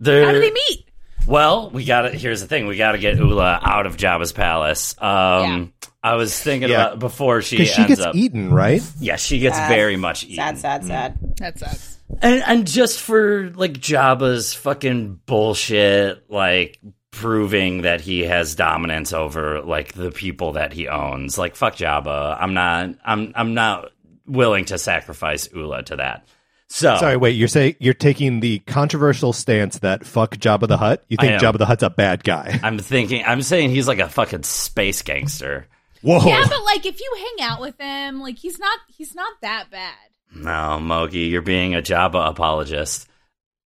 [0.00, 0.86] they're- How do they meet?
[1.26, 2.14] Well, we got it.
[2.14, 4.94] Here's the thing: we got to get Oola out of Jabba's palace.
[5.00, 6.86] Um, I was thinking Yeah.
[6.88, 8.14] about before she Because she ends gets up.
[8.14, 8.82] eaten, right?
[9.00, 9.68] Yeah, she gets Sad.
[9.68, 10.36] very much eaten.
[10.36, 11.18] Sad, sad, sad.
[11.38, 11.98] That sucks.
[12.20, 16.78] And and just for like Jabba's fucking bullshit, like
[17.10, 21.38] proving that he has dominance over like the people that he owns.
[21.38, 22.36] Like fuck Jabba.
[22.38, 23.90] I'm not I'm I'm not
[24.26, 26.26] willing to sacrifice Oola to that.
[26.70, 27.32] So Sorry, wait.
[27.36, 31.04] You're saying you're taking the controversial stance that fuck Jabba the Hutt.
[31.08, 31.40] You think am.
[31.40, 32.58] Jabba the Hutt's a bad guy?
[32.64, 35.68] I'm thinking I'm saying he's like a fucking space gangster.
[36.02, 36.26] Whoa.
[36.26, 39.70] Yeah, but like if you hang out with him, like he's not he's not that
[39.70, 39.94] bad.
[40.34, 43.08] No, Mogi, you're being a Jabba apologist.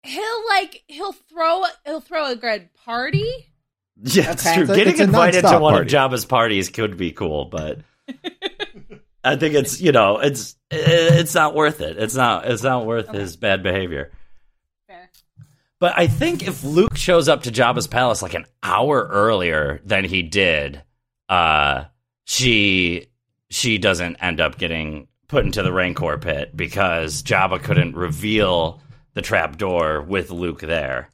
[0.02, 3.24] He'll like he'll throw he'll throw a good party.
[4.02, 4.56] Yeah, it's Okay.
[4.56, 4.64] true.
[4.64, 5.86] It's Getting a invited to one party.
[5.96, 7.78] of Jabba's parties could be cool, but
[9.26, 11.98] I think it's you know it's it's not worth it.
[11.98, 14.12] It's not it's not worth his bad behavior.
[14.86, 15.10] Fair.
[15.80, 20.04] But I think if Luke shows up to Jabba's palace like an hour earlier than
[20.04, 20.82] he did,
[21.28, 21.84] uh,
[22.24, 23.08] she
[23.50, 28.80] she doesn't end up getting put into the Rancor pit because Jabba couldn't reveal
[29.14, 31.10] the trap door with Luke there.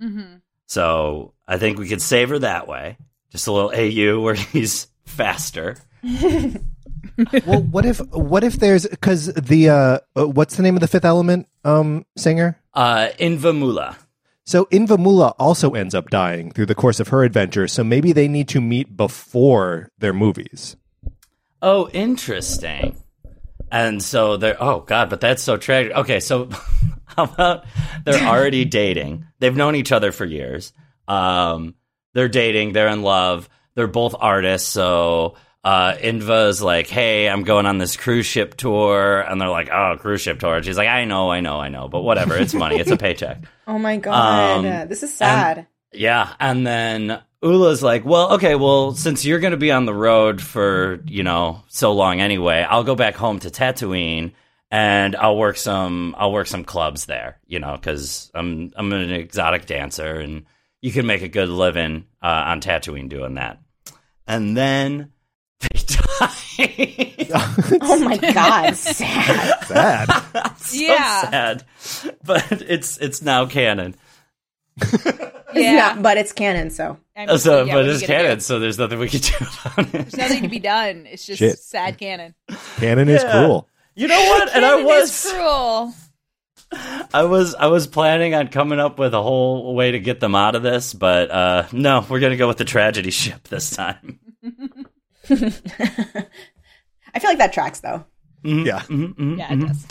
[0.00, 0.36] Mm-hmm.
[0.66, 2.96] So I think we could save her that way.
[3.30, 5.76] Just a little AU where he's faster.
[7.46, 10.88] well, what if what if there's because the uh, uh, what's the name of the
[10.88, 12.60] Fifth Element um singer?
[12.74, 13.96] Uh, Invamula.
[14.44, 17.66] So Invamula also ends up dying through the course of her adventure.
[17.66, 20.76] So maybe they need to meet before their movies.
[21.60, 22.96] Oh, interesting.
[23.72, 25.92] And so they're oh god, but that's so tragic.
[25.92, 26.48] Okay, so
[27.06, 27.64] how about
[28.04, 29.26] they're already dating?
[29.40, 30.72] They've known each other for years.
[31.08, 31.74] Um,
[32.14, 32.72] they're dating.
[32.72, 33.48] They're in love.
[33.74, 34.68] They're both artists.
[34.68, 35.34] So
[35.66, 39.96] uh, Inva's like, "Hey, I'm going on this cruise ship tour," and they're like, "Oh,
[39.98, 42.36] cruise ship tour." And she's like, "I know, I know, I know, but whatever.
[42.36, 42.78] It's money.
[42.78, 45.66] It's a paycheck." Oh my god, Um, this is sad.
[45.92, 49.94] Yeah, and then Oola's like, "Well, okay, well, since you're going to be on the
[49.94, 54.34] road for you know so long anyway, I'll go back home to Tatooine
[54.70, 59.10] and I'll work some I'll work some clubs there, you know, because I'm I'm an
[59.10, 60.44] exotic dancer and
[60.80, 63.58] you can make a good living uh, on Tatooine doing that."
[64.28, 65.10] And then
[65.60, 65.80] they
[67.28, 67.78] die.
[67.82, 69.64] oh my god, sad.
[69.66, 70.56] Sad.
[70.58, 71.30] so Yeah.
[71.30, 71.64] sad,
[72.24, 73.94] but it's it's now canon.
[75.54, 78.12] yeah, not, but it's canon, so I mean, So, yeah, but it's you do?
[78.12, 79.92] canon, so there's nothing we can do about it.
[79.92, 81.06] There's nothing to be done.
[81.06, 81.58] It's just Shit.
[81.58, 82.34] sad canon.
[82.76, 83.30] Canon is Yeah.
[83.32, 83.68] cruel.
[83.94, 84.54] You know what?
[84.54, 85.94] And I was is cruel.
[87.14, 90.34] I was I was planning on coming up with a whole way to get them
[90.34, 94.18] out of this, but uh no, we're gonna go with the tragedy ship this time.
[97.14, 98.04] I feel like that tracks though.
[98.42, 98.80] Yeah.
[98.80, 99.38] Mm-hmm.
[99.38, 99.86] Yeah, it does.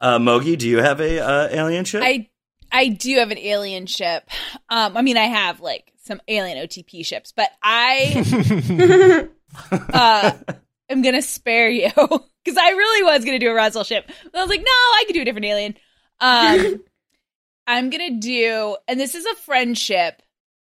[0.00, 2.02] Uh Mogi, do you have a uh, alien ship?
[2.04, 2.28] I
[2.70, 4.28] I do have an alien ship.
[4.68, 9.28] Um, I mean, I have like some alien OTP ships, but I
[9.92, 10.32] uh,
[10.88, 14.04] am gonna spare you because I really was gonna do a Roswell ship.
[14.06, 15.76] But I was like, no, I could do a different alien.
[16.20, 16.82] Um,
[17.66, 20.22] I'm gonna do, and this is a friendship,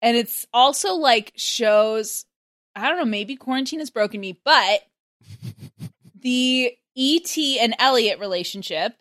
[0.02, 2.26] and it's also like shows.
[2.76, 4.82] I don't know, maybe quarantine has broken me, but
[6.22, 8.96] the ET and Elliott relationship,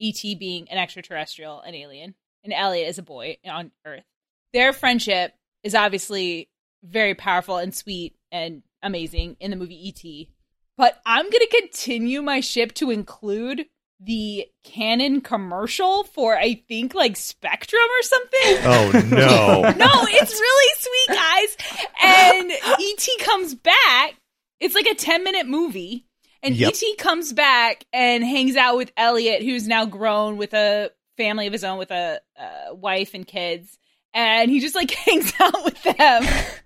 [0.00, 4.04] ET being an extraterrestrial, an alien, and Elliott is a boy on Earth.
[4.52, 6.48] Their friendship is obviously
[6.84, 10.28] very powerful and sweet and amazing in the movie ET.
[10.76, 13.66] But I'm going to continue my ship to include
[14.00, 18.40] the canon commercial for I think like Spectrum or something.
[18.64, 19.72] Oh no.
[19.76, 21.56] No, it's really sweet, guys.
[22.02, 23.12] And E.T.
[23.20, 24.14] comes back.
[24.60, 26.06] It's like a 10 minute movie.
[26.42, 26.72] And Yep.
[26.72, 26.96] E.T.
[26.96, 31.64] comes back and hangs out with Elliott, who's now grown with a family of his
[31.64, 33.78] own, with a, uh wife and kids.
[34.12, 35.94] And he just like hangs out with them.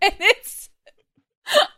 [0.02, 0.68] and it's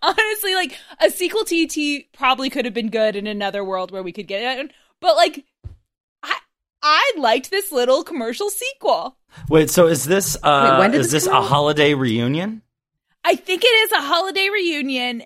[0.02, 2.08] honestly like a sequel to E.T.
[2.12, 4.72] probably could have been good in another world where we could get it.
[5.00, 5.44] But like,
[6.22, 6.36] I,
[6.82, 9.16] I liked this little commercial sequel.
[9.48, 12.62] Wait, so is this uh Wait, when did is this this a holiday reunion?
[13.24, 15.22] I think it is a holiday reunion.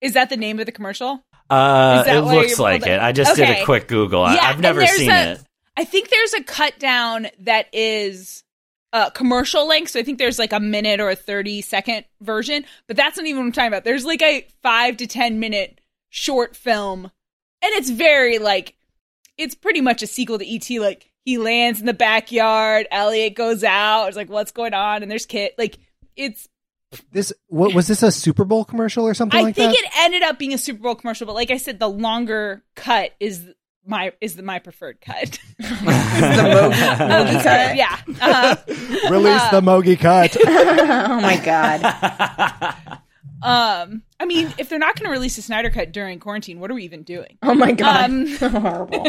[0.00, 1.22] Is that the name of the commercial?
[1.50, 3.00] Uh it looks like it.
[3.00, 4.22] I just did a quick Google.
[4.22, 5.40] I, Yeah, I've never seen a- it.
[5.76, 8.44] I think there's a cut down that is
[8.92, 9.90] uh, commercial length.
[9.92, 13.26] So I think there's like a minute or a 30 second version, but that's not
[13.26, 13.84] even what I'm talking about.
[13.84, 15.80] There's like a five to 10 minute
[16.10, 18.74] short film, and it's very like,
[19.42, 20.78] it's pretty much a sequel to E.T.
[20.80, 25.02] Like, he lands in the backyard, Elliott goes out, it's like, what's going on?
[25.02, 25.54] And there's Kit.
[25.58, 25.78] Like,
[26.16, 26.48] it's
[27.12, 29.84] This what was this a Super Bowl commercial or something I like think that?
[29.84, 33.12] it ended up being a Super Bowl commercial, but like I said, the longer cut
[33.20, 33.46] is
[33.86, 35.38] my is the my preferred cut.
[35.58, 37.76] the Mogi, Mogi cut.
[37.76, 37.98] yeah.
[38.20, 38.56] Uh,
[39.10, 40.36] Release the Mogi cut.
[40.46, 42.98] Oh my god.
[43.42, 44.02] Um.
[44.20, 46.74] I mean, if they're not going to release a Snyder cut during quarantine, what are
[46.74, 47.38] we even doing?
[47.42, 48.10] Oh my god.
[48.10, 49.06] Um, Horrible.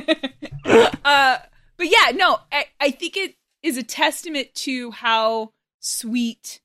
[1.05, 1.37] uh,
[1.77, 6.61] but yeah, no, I, I think it is a testament to how sweet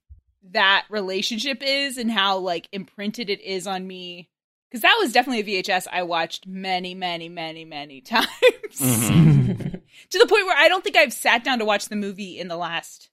[0.50, 4.28] that relationship is and how like imprinted it is on me.
[4.70, 10.26] Because that was definitely a VHS I watched many, many, many, many times to the
[10.26, 13.08] point where I don't think I've sat down to watch the movie in the last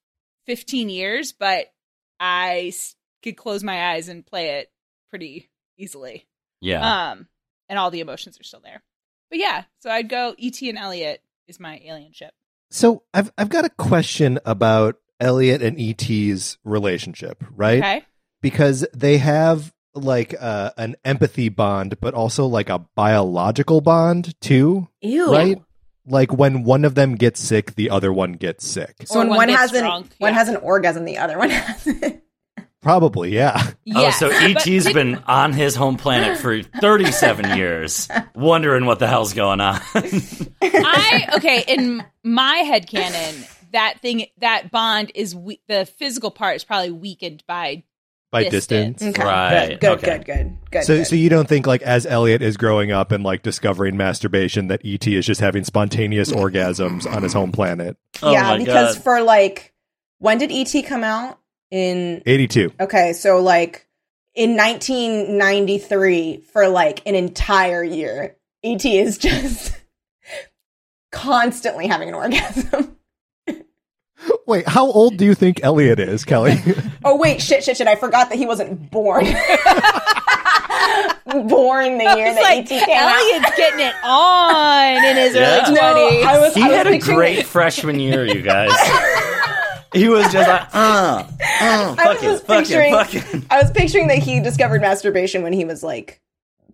[0.47, 1.67] 15 years, but
[2.19, 2.73] I
[3.25, 4.71] could close my eyes and play it
[5.09, 6.25] pretty easily.
[6.61, 7.09] Yeah.
[7.11, 7.27] Um,
[7.67, 8.83] and all the emotions are still there.
[9.29, 10.69] But yeah, so I'd go E.T.
[10.69, 12.33] and Elliott is my alien ship.
[12.71, 17.79] So I've I've got a question about Elliott and ET's relationship, right?
[17.79, 18.05] Okay.
[18.41, 24.87] Because they have like uh, an empathy bond, but also like a biological bond too,
[25.01, 25.31] Ew.
[25.31, 25.61] right?
[26.05, 28.95] Like when one of them gets sick, the other one gets sick.
[29.05, 31.49] So when one one, gets has an drunk, one has an orgasm, the other one
[31.51, 32.21] hasn't.
[32.85, 33.71] Probably, yeah.
[33.83, 38.85] Yes, oh, so but ET's did- been on his home planet for 37 years, wondering
[38.85, 39.81] what the hell's going on.
[39.95, 46.55] I okay in my head canon that thing that bond is we- the physical part
[46.57, 47.83] is probably weakened by
[48.31, 48.99] By Distance.
[48.99, 49.17] distance.
[49.17, 49.25] Okay.
[49.27, 49.79] Right, Good.
[49.79, 49.91] Good.
[49.97, 50.17] okay.
[50.17, 50.25] Good.
[50.25, 50.57] Good.
[50.71, 50.83] Good.
[50.83, 51.07] So, good.
[51.07, 54.81] so you don't think like as Elliott is growing up and like discovering masturbation that
[54.85, 57.97] ET is just having spontaneous orgasms on his home planet?
[58.21, 59.03] Oh yeah, my because God.
[59.03, 59.73] for like,
[60.19, 61.39] when did ET come out?
[61.71, 62.71] In Eighty-two.
[62.79, 63.87] okay, so like
[64.35, 69.75] in 1993, for like an entire year, ET is just
[71.11, 72.95] constantly having an orgasm.
[74.47, 76.57] Wait, how old do you think Elliott is, Kelly?
[77.07, 77.87] Oh wait, shit, shit, shit!
[77.87, 79.25] I forgot that he wasn't born.
[81.47, 83.15] born the year It's that like ET came out.
[83.15, 85.65] Elliott's getting it on in his Yeah.
[85.67, 86.25] early No, twenties.
[86.25, 86.55] I was.
[86.55, 88.71] he I was had a great freshman year, you guys.
[89.95, 92.93] He was just like, uh, uh, I fuck was it, fuck it, picturing.
[92.93, 93.43] fuck it.
[93.49, 96.21] I was picturing that he discovered masturbation when he was like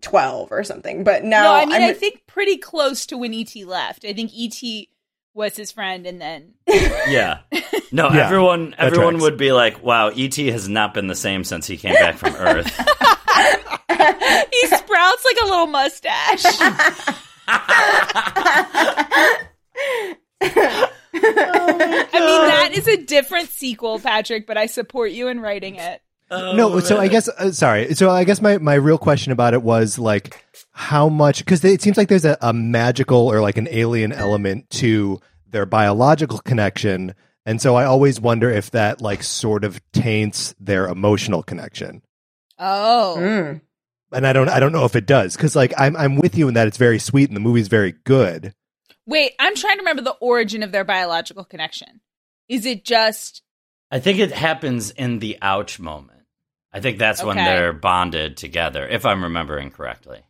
[0.00, 1.04] twelve or something.
[1.04, 4.04] But no, no, I mean I'm- I think pretty close to when ET left.
[4.04, 4.88] I think ET
[5.34, 7.38] was his friend, and then Yeah.
[7.90, 9.22] No, Yeah, everyone everyone tracks.
[9.22, 12.34] would be like, wow, ET has not been the same since he came back from
[12.34, 12.66] Earth.
[14.52, 16.44] he sprouts like a little mustache.
[20.44, 26.02] I mean, that is a different sequel, Patrick, but I support you in writing it.
[26.30, 27.94] no, so I guess uh, sorry.
[27.94, 31.82] So I guess my my real question about it was like how much because it
[31.82, 37.14] seems like there's a, a magical or like an alien element to their biological connection,
[37.44, 42.02] and so I always wonder if that like sort of taints their emotional connection.
[42.58, 43.16] Oh.
[43.18, 43.60] Mm.
[44.12, 46.48] And I don't I don't know if it does because like I'm I'm with you
[46.48, 48.54] in that it's very sweet and the movie's very good.
[49.04, 52.00] Wait, I'm trying to remember the origin of their biological connection.
[52.48, 53.42] Is it just
[53.90, 56.20] I think it happens in the ouch moment.
[56.72, 60.20] I think that's when they're bonded together, if I'm remembering correctly.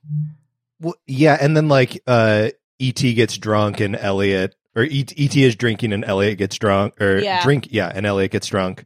[0.80, 5.36] Well, yeah, and then like uh ET gets drunk and Elliott or E ET, ET
[5.36, 7.42] is drinking and Elliott gets drunk or Yeah.
[7.44, 8.84] drink yeah, and Elliott gets drunk.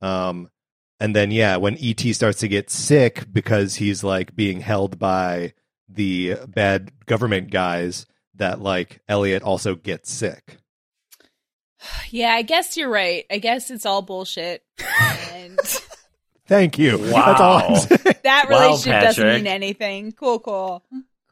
[0.00, 0.48] Um
[1.00, 5.52] and then yeah, when ET starts to get sick because he's like being held by
[5.88, 8.06] the bad government guys
[8.36, 10.56] that like Elliott also gets sick.
[12.10, 13.24] Yeah, I guess you're right.
[13.30, 14.62] I guess it's all bullshit.
[15.32, 15.58] And
[16.46, 16.98] Thank you.
[16.98, 17.74] That's all I'm Wow.
[17.78, 18.00] saying.
[18.24, 20.12] that Wow, relationship doesn't mean anything.
[20.12, 20.84] Cool, cool.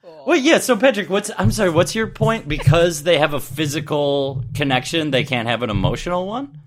[0.03, 0.25] Cool.
[0.27, 0.59] Well, yeah.
[0.59, 1.71] So, Patrick, what's I'm sorry.
[1.71, 2.49] What's your point?
[2.49, 6.59] Because they have a physical connection, they can't have an emotional one.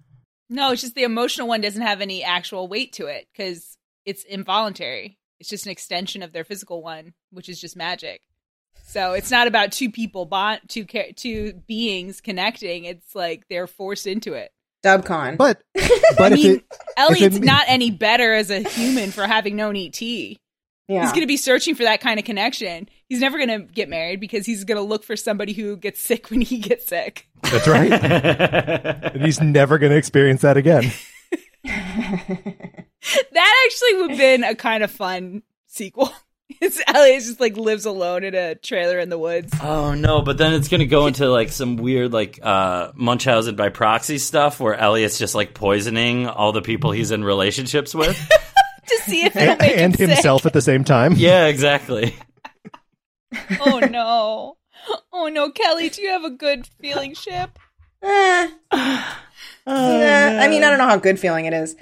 [0.50, 4.24] No, it's just the emotional one doesn't have any actual weight to it because it's
[4.24, 5.18] involuntary.
[5.40, 8.22] It's just an extension of their physical one, which is just magic.
[8.96, 12.86] So it's not about two people bond, two two beings connecting.
[12.86, 14.52] It's like they're forced into it.
[14.86, 15.36] Dubcon.
[15.36, 15.62] But
[16.18, 19.76] but if mean, it Elliott's it- not any better as a human for having known
[19.76, 20.02] ET.
[20.02, 20.38] Yeah.
[20.88, 22.88] He's going to be searching for that kind of connection.
[23.10, 26.00] He's never going to get married because he's going to look for somebody who gets
[26.00, 27.28] sick when he gets sick.
[27.44, 27.92] that's right.
[29.14, 30.90] and he's never going to experience that again.
[33.32, 36.12] That actually would have been a kind of fun sequel.
[36.62, 39.52] It's Elliott just like lives alone in a trailer in the woods.
[39.62, 40.22] Oh no!
[40.22, 44.60] But then it's gonna go into like some weird like uh Munchausen by proxy stuff
[44.60, 48.16] where Elliott's just like poisoning all the people he's in relationships with.
[48.88, 50.08] to see if it'll and, him and sick.
[50.10, 51.14] himself at the same time.
[51.18, 52.16] yeah, exactly.
[53.60, 54.58] Oh no.
[55.12, 57.58] Oh no, Kelly, do you have a good feeling ship?
[58.04, 58.50] Eh.
[59.68, 61.76] Nah, I mean, I don't know how good feeling it is.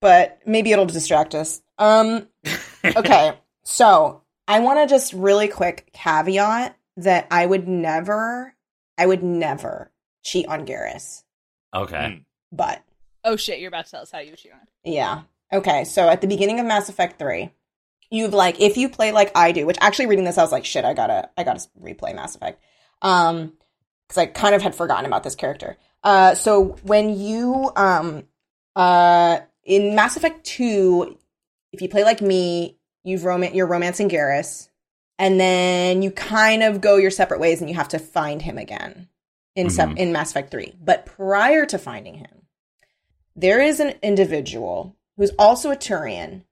[0.00, 1.62] but maybe it'll distract us.
[1.78, 2.26] Um,
[2.84, 3.32] okay,
[3.66, 8.54] so I want to just really quick caveat that I would never,
[8.96, 9.90] I would never
[10.22, 11.24] cheat on Garrus.
[11.74, 12.22] Okay.
[12.52, 12.82] But
[13.24, 14.60] Oh shit, you're about to tell us how you cheat on.
[14.84, 15.82] yeah, okay.
[15.84, 17.50] So at the beginning of Mass Effect Three,
[18.08, 20.64] you've like if you play like I do, which actually reading this, I was like,
[20.64, 22.62] shit, I gotta, I gotta replay Mass Effect,
[23.02, 23.54] um,
[24.06, 25.76] because I kind of had forgotten about this character.
[26.04, 28.22] Uh, so when you um,
[28.76, 31.18] uh, in Mass Effect Two,
[31.72, 32.75] if you play like me,
[33.06, 34.68] you've rom- you're romancing Garrus,
[35.18, 38.58] and then you kind of go your separate ways, and you have to find him
[38.58, 39.08] again
[39.54, 39.96] in Mhm.
[39.96, 40.74] in Mass Effect Three.
[40.82, 42.46] But prior to finding him,
[43.34, 46.42] there is an individual who's also a Turian,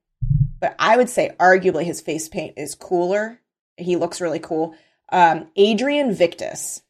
[0.61, 3.40] but I would say arguably his face paint is cooler.
[3.76, 4.74] He looks really cool.
[5.11, 6.82] Um, Adrian Victus.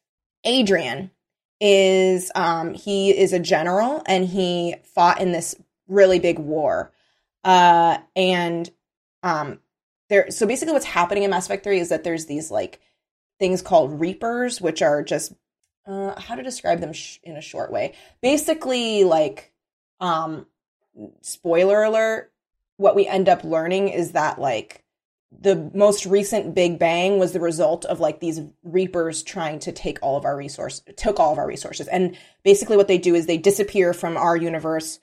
[0.45, 1.11] Adrian
[1.59, 5.55] is um, he is a general and he fought in this
[5.87, 6.91] really big war.
[7.43, 8.69] Uh, and
[9.25, 9.59] um,
[10.07, 10.29] there.
[10.29, 12.79] So basically, what's happening in Mass Effect Three is that there's these like
[13.39, 15.33] things called Reapers, which are just
[15.85, 17.95] uh, how to describe them sh- in a short way.
[18.21, 19.51] Basically, like
[19.99, 20.45] um,
[21.21, 22.31] spoiler alert.
[22.77, 24.83] What we end up learning is that like
[25.31, 29.97] the most recent Big Bang was the result of like these reapers trying to take
[30.01, 31.87] all of our resource took all of our resources.
[31.87, 34.99] And basically what they do is they disappear from our universe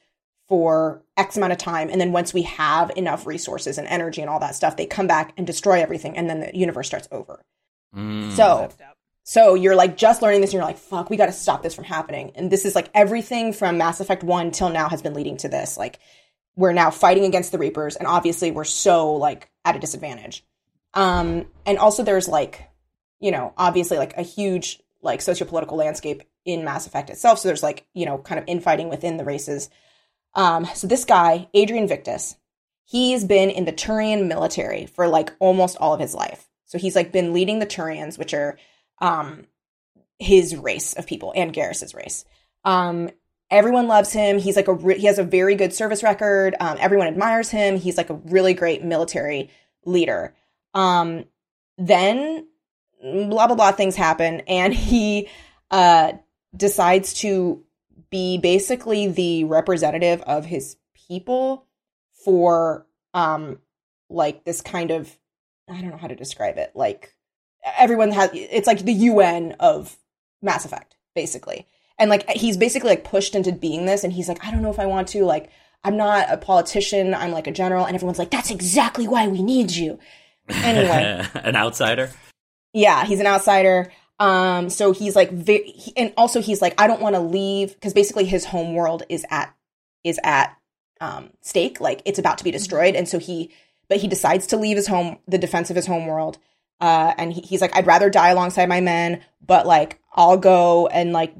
[0.49, 1.89] for X amount of time.
[1.91, 5.07] And then once we have enough resources and energy and all that stuff, they come
[5.07, 7.45] back and destroy everything and then the universe starts over.
[7.95, 8.33] Mm.
[8.33, 8.71] So
[9.25, 11.85] so you're like just learning this and you're like, fuck, we gotta stop this from
[11.85, 12.33] happening.
[12.35, 15.49] And this is like everything from Mass Effect 1 till now has been leading to
[15.49, 15.77] this.
[15.77, 16.01] Like
[16.57, 20.45] we're now fighting against the Reapers, and obviously we're so like at a disadvantage.
[20.95, 22.69] Um, and also there's like,
[23.21, 27.39] you know, obviously like a huge like sociopolitical landscape in Mass Effect itself.
[27.39, 29.71] So there's like, you know, kind of infighting within the races.
[30.35, 32.37] Um, so this guy, Adrian Victus,
[32.85, 36.49] he's been in the Turian military for like almost all of his life.
[36.67, 38.59] So he's like been leading the Turians, which are
[39.01, 39.47] um
[40.19, 42.25] his race of people and Garrus's race.
[42.65, 43.11] Um,
[43.51, 44.39] everyone loves him.
[44.39, 46.55] He's like a re- he has a very good service record.
[46.59, 47.77] Um, everyone admires him.
[47.77, 49.51] He's like a really great military
[49.85, 50.35] leader.
[50.75, 51.25] Um,
[51.77, 52.47] then
[53.03, 55.29] blah blah blah things happen, and he
[55.71, 56.13] uh
[56.57, 57.65] decides to
[58.13, 60.77] be basically the representative of his
[61.09, 61.67] people
[62.25, 63.59] for um
[64.09, 65.19] like this kind of
[65.69, 66.71] I don't know how to describe it.
[66.77, 67.15] Like
[67.79, 69.97] everyone has it's like the UN of
[70.43, 71.67] Mass Effect basically.
[71.99, 74.71] And like he's basically like pushed into being this and he's like I don't know
[74.71, 75.51] if I want to like
[75.83, 79.43] I'm not a politician, I'm like a general and everyone's like that's exactly why we
[79.43, 79.99] need you.
[80.49, 82.11] Anyway, An outsider.
[82.75, 83.91] yeah, he's an outsider.
[84.23, 87.75] Um, so he's like, very, he, and also he's like, I don't want to leave
[87.75, 89.53] because basically his home world is at
[90.05, 90.57] is at
[91.01, 93.51] um, stake, like it's about to be destroyed, and so he,
[93.89, 96.39] but he decides to leave his home, the defense of his home world,
[96.81, 100.87] uh, and he, he's like, I'd rather die alongside my men, but like I'll go
[100.87, 101.35] and like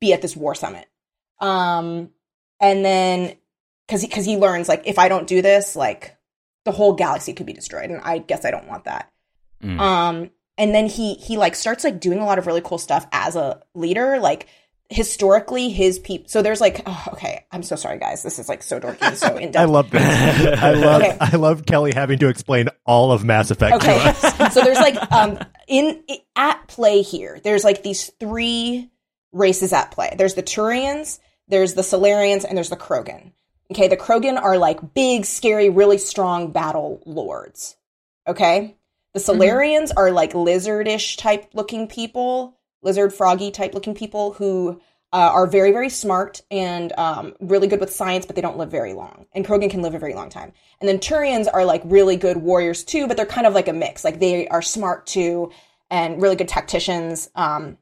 [0.00, 0.88] be at this war summit,
[1.38, 2.10] um,
[2.58, 3.36] and then
[3.86, 6.16] because because he learns like if I don't do this, like
[6.64, 9.08] the whole galaxy could be destroyed, and I guess I don't want that.
[9.62, 9.78] Mm.
[9.78, 13.06] Um, and then he he like starts like doing a lot of really cool stuff
[13.12, 14.18] as a leader.
[14.18, 14.48] Like
[14.90, 16.28] historically, his people.
[16.28, 18.22] So there's like, oh, okay, I'm so sorry, guys.
[18.22, 19.62] This is like so dorky and so in depth.
[19.62, 20.02] I love this.
[20.62, 21.16] I love Okay.
[21.20, 24.20] I love Kelly having to explain all of Mass Effect to Okay, us.
[24.54, 26.02] so there's like um in
[26.36, 27.40] at play here.
[27.42, 28.90] There's like these three
[29.32, 30.14] races at play.
[30.18, 33.32] There's the Turians, there's the Salarians, and there's the Krogan.
[33.70, 37.76] Okay, the Krogan are like big, scary, really strong battle lords.
[38.28, 38.76] Okay,
[39.14, 44.80] the Salarians are like lizardish type looking people, lizard froggy type looking people who
[45.12, 48.70] uh, are very, very smart and um, really good with science, but they don't live
[48.70, 49.26] very long.
[49.32, 50.52] And Krogan can live a very long time.
[50.80, 53.74] And then Turians are like really good warriors too, but they're kind of like a
[53.74, 54.04] mix.
[54.04, 55.52] Like they are smart too
[55.90, 57.28] and really good tacticians.
[57.34, 57.76] Um,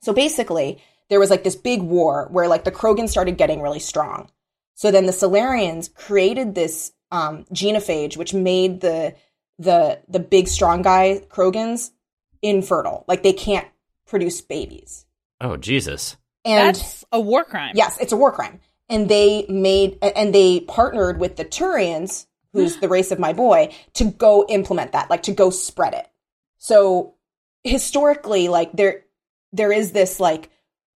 [0.00, 3.80] so basically, there was like this big war where like the Krogan started getting really
[3.80, 4.30] strong.
[4.74, 9.14] So then the Salarians created this um, genophage, which made the
[9.58, 11.90] the the big strong guy Krogans
[12.42, 13.04] infertile.
[13.08, 13.66] Like they can't
[14.06, 15.06] produce babies.
[15.40, 16.16] Oh Jesus.
[16.44, 17.72] And That's a war crime.
[17.74, 18.60] yes, it's a war crime.
[18.88, 23.74] And they made and they partnered with the Turians, who's the race of my boy,
[23.94, 26.08] to go implement that, like to go spread it.
[26.58, 27.14] So
[27.64, 29.04] historically, like there
[29.52, 30.50] there is this like,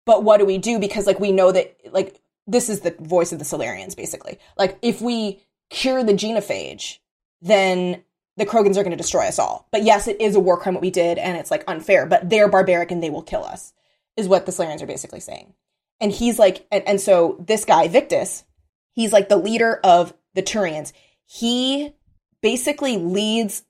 [0.07, 0.79] but what do we do?
[0.79, 4.39] Because like we know that like this is the voice of the Salarians, basically.
[4.57, 6.99] Like if we cure the genophage,
[7.43, 8.03] then
[8.41, 9.69] the Krogans are going to destroy us all.
[9.71, 12.07] But yes, it is a war crime what we did, and it's like unfair.
[12.07, 13.75] But they're barbaric and they will kill us,
[14.17, 15.53] is what the Salarians are basically saying.
[16.01, 18.45] And he's like, and, and so this guy Victus,
[18.93, 20.95] he's like the leader of the Turians.
[21.27, 21.93] He
[22.41, 23.63] basically leads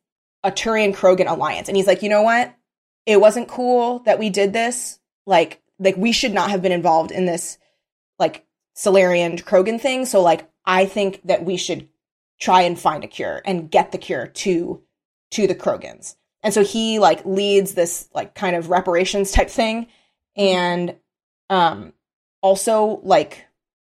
[0.45, 1.66] a Turian Krogan alliance.
[1.66, 2.55] And he's like, you know what?
[3.07, 5.01] It wasn't cool that we did this.
[5.27, 7.59] Like, like we should not have been involved in this
[8.21, 8.47] like
[8.77, 10.07] Salarian Krogan thing.
[10.07, 11.89] So like I think that we should
[12.41, 14.82] try and find a cure and get the cure to
[15.30, 16.16] to the Krogans.
[16.43, 19.86] And so he like leads this like kind of reparations type thing.
[20.36, 20.97] And
[21.49, 21.93] um
[22.41, 23.47] also like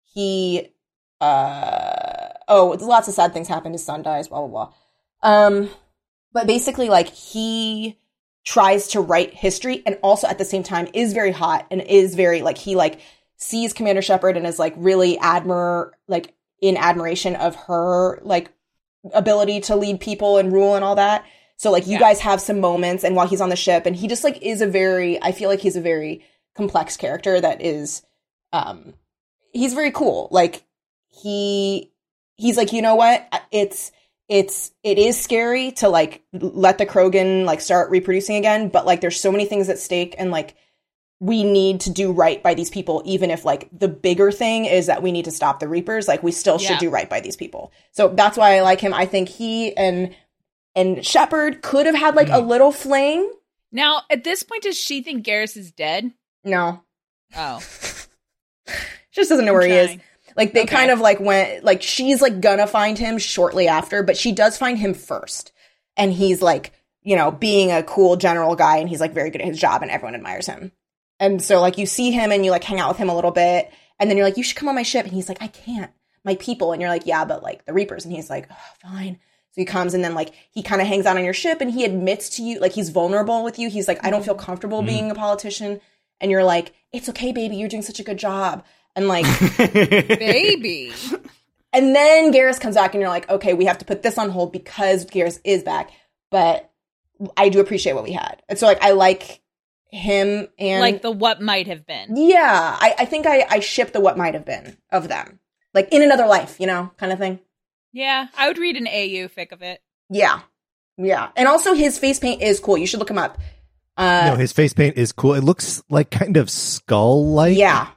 [0.05, 0.73] he
[1.21, 3.73] uh oh lots of sad things happen.
[3.73, 4.73] His son dies blah blah blah.
[5.23, 5.71] Um
[6.33, 7.99] but basically like he
[8.45, 12.15] tries to write history and also at the same time is very hot and is
[12.15, 13.01] very like he like
[13.37, 18.51] sees commander shepard and is like really admire like in admiration of her like
[19.13, 21.25] ability to lead people and rule and all that
[21.57, 22.01] so like you Yeah.
[22.01, 24.61] guys have some moments and while he's on the ship and he just like is
[24.61, 26.25] a very I feel like he's a very
[26.57, 28.03] complex character that is
[28.53, 28.95] um
[29.53, 30.29] he's very cool.
[30.31, 30.65] Like
[31.09, 31.93] he
[32.37, 33.27] he's like, "You know what?
[33.51, 33.93] It's
[34.29, 39.01] it's it is scary to like let the Krogan like start reproducing again, but like
[39.01, 40.55] there's so many things at stake and like
[41.21, 44.87] we need to do right by these people even if like the bigger thing is
[44.87, 46.79] that we need to stop the reapers like we still should Yeah.
[46.79, 47.73] do right by these people.
[47.91, 48.95] So that's why i like him.
[48.95, 50.15] I think he and
[50.77, 52.47] and shepard could have had like a mm.
[52.47, 53.33] little fling.
[53.73, 56.13] Now, at this point, does she think Garrus is dead?
[56.45, 56.83] no.
[57.37, 57.59] Oh,
[58.67, 59.97] she just doesn't know where he is.
[60.37, 60.75] like they Okay.
[60.77, 64.57] kind of like went like she's like gonna find him shortly after but she does
[64.57, 65.53] find him first.
[65.97, 69.41] And he's like you know being a cool general guy and he's like very good
[69.41, 70.73] at his job and everyone admires him
[71.21, 73.31] and so like you see him and you like hang out with him a little
[73.31, 75.05] bit and then you're like you should come on my ship.
[75.05, 75.91] And he's like i can't.
[76.25, 76.73] My people.
[76.73, 78.05] And you're like yeah but like the reapers.
[78.05, 79.19] And he's like oh, fine.
[79.51, 81.71] So he comes and then like he kind of hangs out on your ship and
[81.71, 83.69] he admits to you like he's vulnerable with you.
[83.69, 84.87] He's like i don't feel comfortable mm-hmm.
[84.87, 85.81] being a politician.
[86.21, 87.57] And you're like it's okay baby.
[87.57, 88.65] You're doing such a good job.
[88.95, 89.27] And like
[89.59, 90.93] baby.
[91.73, 94.31] and then Garrus comes back, and you're like, okay, we have to put this on
[94.31, 95.91] hold because Garrus is back.
[96.31, 96.71] But
[97.37, 98.43] I do appreciate what we had.
[98.49, 99.41] And so, like, I like
[99.91, 102.17] him and like the what might have been.
[102.17, 105.39] yeah, I, I think I, I ship the what might have been of them,
[105.75, 107.39] like in another life, you know, kind of thing.
[107.93, 109.81] Yeah, I would read an AU fic of it.
[110.11, 110.41] Yeah,
[110.97, 112.77] yeah, and also his face paint is cool.
[112.79, 113.39] You should look him up.
[113.97, 115.35] Uh, no, his face paint is cool.
[115.35, 117.57] It looks like kind of skull like.
[117.57, 117.89] yeah,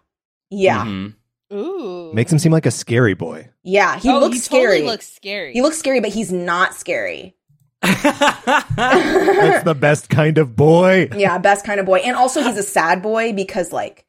[0.50, 1.16] yeah, Mhm.
[1.54, 3.50] Ooh, Makes him seem like a scary boy.
[3.62, 4.00] yeah.
[4.00, 4.64] He oh, looks he scary.
[4.78, 5.52] Totally looks scary.
[5.54, 7.36] he looks scary, but he's not scary.
[7.82, 11.10] That's the best kind of boy.
[11.16, 12.00] yeah, best kind of boy.
[12.00, 14.06] And also he's a sad boy because like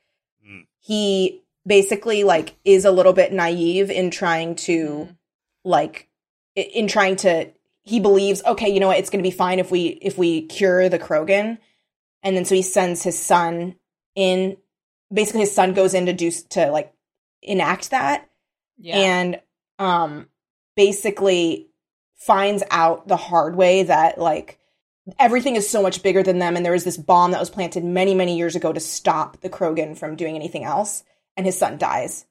[0.81, 5.09] he basically like is a little bit naive in trying to
[5.64, 6.09] like
[6.55, 7.51] in trying to
[7.85, 10.43] he believes okay, you know what, it's going to be fine if we if we
[10.43, 11.59] cure the Krogan.
[12.23, 13.77] And then so he sends his son
[14.14, 14.57] in
[15.12, 16.93] basically his son goes in to do to like
[17.43, 18.29] enact that
[18.79, 18.97] yeah.
[18.97, 19.41] and
[19.79, 20.29] um
[20.77, 21.68] basically
[22.27, 24.59] finds out the hard way that like
[25.18, 27.85] everything is so much bigger than them and there was this bomb that was planted
[27.85, 31.03] many many years ago to stop the krogan from doing anything else
[31.37, 32.27] and his son dies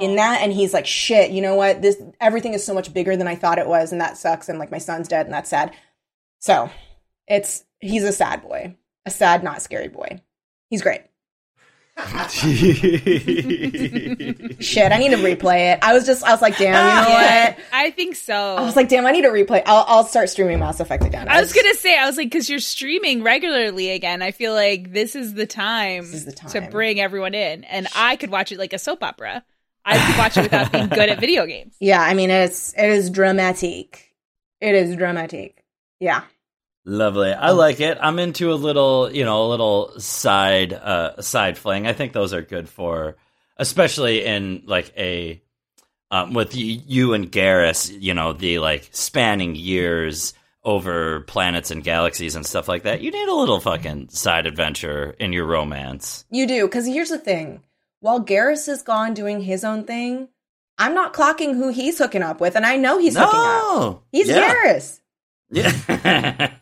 [0.00, 1.82] in that and he's like shit you know what?
[1.82, 4.58] This everything is so much bigger than i thought it was and that sucks and
[4.58, 5.72] like my son's dead and that's sad.
[6.40, 6.70] So
[7.26, 8.76] it's he's a sad boy
[9.06, 10.20] a sad not scary boy.
[10.68, 11.02] He's great
[14.60, 16.78] shit i need to replay it i was just i was like damn you know
[17.18, 18.34] Yeah, what I think so.
[18.34, 19.62] I was like, damn, I need to replay.
[19.66, 21.28] I'll, I'll start streaming Mass Effect again.
[21.28, 24.20] I was gonna say, I was like, because you're streaming regularly again.
[24.22, 26.50] I feel like this is the time, This is the time.
[26.50, 29.44] to bring everyone in, and I could watch it like a soap opera.
[29.84, 31.74] I could watch it without being good at video games.
[31.80, 34.12] Yeah, I mean, it's it is dramatic.
[34.60, 35.64] It is dramatic.
[36.00, 36.22] Yeah.
[36.88, 37.30] Lovely.
[37.34, 37.98] I like it.
[38.00, 41.86] I'm into a little, you know, a little side uh side fling.
[41.86, 43.16] I think those are good for
[43.58, 45.42] especially in like a
[46.10, 50.32] um with you, and Garrus, you know, the like spanning years
[50.64, 53.02] over planets and galaxies and stuff like that.
[53.02, 56.24] You need a little fucking side adventure in your romance.
[56.30, 57.62] You do, because here's the thing.
[58.00, 60.28] While Garrus is gone doing his own thing,
[60.78, 63.62] I'm not clocking who he's hooking up with, and I know he's hooking up.
[63.62, 64.02] no.
[64.10, 64.54] He's yeah.
[64.54, 65.00] Garrus.
[65.50, 66.54] Yeah.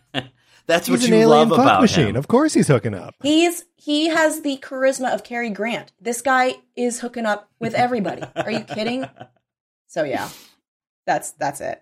[0.66, 2.08] That's what He's you an alien love fuck about machine.
[2.08, 2.16] him.
[2.16, 3.14] Of course he's hooking up.
[3.22, 5.92] He's he has the charisma of Cary Grant.
[6.00, 8.22] This guy is hooking up with everybody.
[8.36, 9.08] Are you kidding?
[9.88, 10.28] So yeah.
[11.06, 11.80] That's that's it.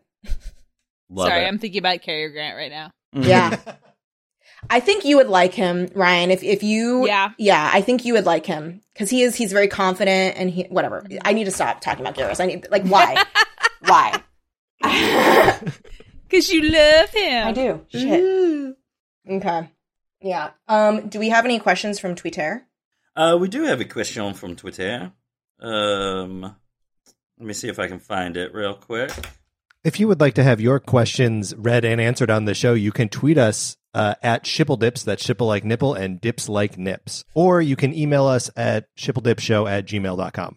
[1.09, 1.49] Love Sorry, it.
[1.49, 2.91] I'm thinking about Cary Grant right now.
[3.17, 3.29] Mm-hmm.
[3.29, 3.59] Yeah.
[4.71, 6.31] I think you would like him, Ryan.
[6.31, 7.31] If if you Yeah.
[7.39, 10.65] yeah, I think you would like him because he is he's very confident and he
[10.65, 11.01] whatever.
[11.01, 11.19] Mm-hmm.
[11.25, 12.41] I need to stop talking about Garrus.
[12.41, 13.25] I need like why
[13.87, 14.23] why
[16.29, 17.47] Because you love him.
[17.49, 18.77] I do shit.
[19.29, 19.71] Okay,
[20.21, 20.51] yeah.
[20.69, 22.67] Um, do we have any questions from Twitter?
[23.17, 25.13] Uh, we do have a question from Twitter.
[25.61, 29.11] Um, Let me see if I can find it real quick.
[29.85, 32.91] If you would like to have your questions read and answered on the show, you
[32.91, 37.25] can tweet us uh, at shippledipps, that's shipple like nipple, and dips like nips.
[37.35, 40.57] Or you can email us at shippledipshow at gmail.com.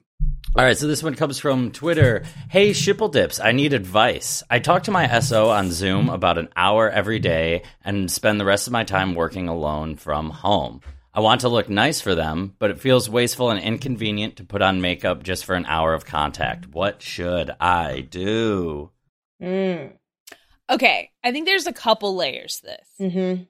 [0.56, 2.24] All right, so this one comes from Twitter.
[2.50, 4.42] Hey, Shipple Dips, I need advice.
[4.50, 8.46] I talk to my SO on Zoom about an hour every day and spend the
[8.46, 10.82] rest of my time working alone from home.
[11.14, 14.64] I want to look nice for them, but it feels wasteful and inconvenient to put
[14.64, 16.68] on makeup just for an hour of contact.
[16.68, 18.92] What should I do?
[19.42, 19.94] Mm.
[20.70, 22.88] Okay, I think there's a couple layers to this.
[23.00, 23.44] Mm-hmm.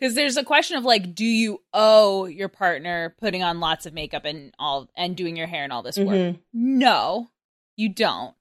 [0.00, 3.92] Because there's a question of like, do you owe your partner putting on lots of
[3.92, 6.08] makeup and all and doing your hair and all this work?
[6.08, 6.38] Mhm.
[6.54, 7.28] No,
[7.76, 8.34] you don't.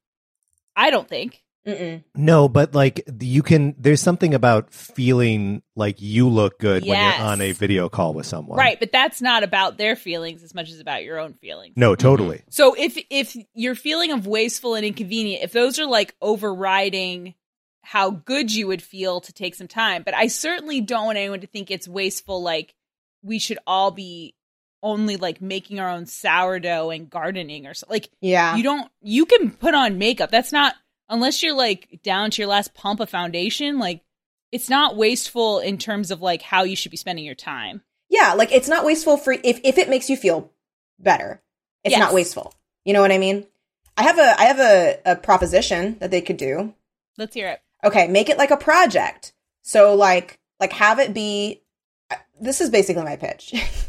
[0.76, 1.43] I don't think.
[1.68, 2.03] Mm-mm.
[2.16, 7.28] No, but like you can, there's something about feeling like you look good when you're
[7.28, 8.57] on a video call with someone.
[8.57, 11.74] Right, but that's not about their feelings as much as about your own feelings.
[11.76, 12.41] No, totally.
[12.49, 17.36] So if if your feeling of wasteful and inconvenient, if those are like overriding
[17.82, 21.42] how good you would feel to take some time, but I certainly don't want anyone
[21.42, 22.76] to think it's wasteful like
[23.24, 24.36] we should all be
[24.82, 27.96] only like making our own sourdough and gardening or something.
[27.96, 28.56] Like Yeah.
[28.56, 30.32] you don't you can put on makeup.
[30.32, 30.76] That's not
[31.10, 34.02] unless you're like down to your last pump of foundation, like
[34.52, 37.82] it's not wasteful in terms of like how you should be spending your time.
[38.10, 40.52] yeah, like it's not wasteful for if if it makes you feel
[41.00, 41.42] better.
[41.84, 42.00] It's Yes.
[42.00, 42.54] not wasteful.
[42.86, 43.46] You know what I mean?
[43.98, 46.74] I have a I have a, a proposition that they could do.
[47.18, 47.60] Let's hear it.
[47.84, 49.34] Okay, make it like a project.
[49.62, 51.62] So like like have it be
[52.12, 53.54] uh, this is basically my pitch.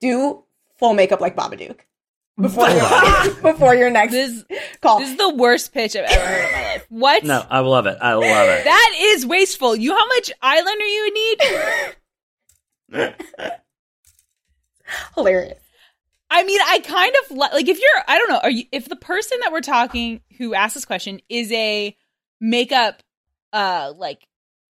[0.00, 0.44] do
[0.78, 1.78] full makeup like Babadook
[2.40, 4.44] before your, before your next This
[4.82, 4.98] call.
[5.00, 6.86] this is the worst pitch I've ever heard in my life.
[6.88, 7.24] What?
[7.24, 7.96] No, I love it.
[8.00, 8.64] I love it.
[8.64, 9.74] That is wasteful.
[9.74, 11.12] You how much eyeliner you
[12.90, 13.14] would need?
[15.14, 15.58] Hilarious.
[16.30, 18.88] I mean, I kind of li- like if you're I don't know, are you if
[18.88, 21.96] the person that we're talking who asked this question is a
[22.40, 23.02] makeup
[23.52, 24.26] uh like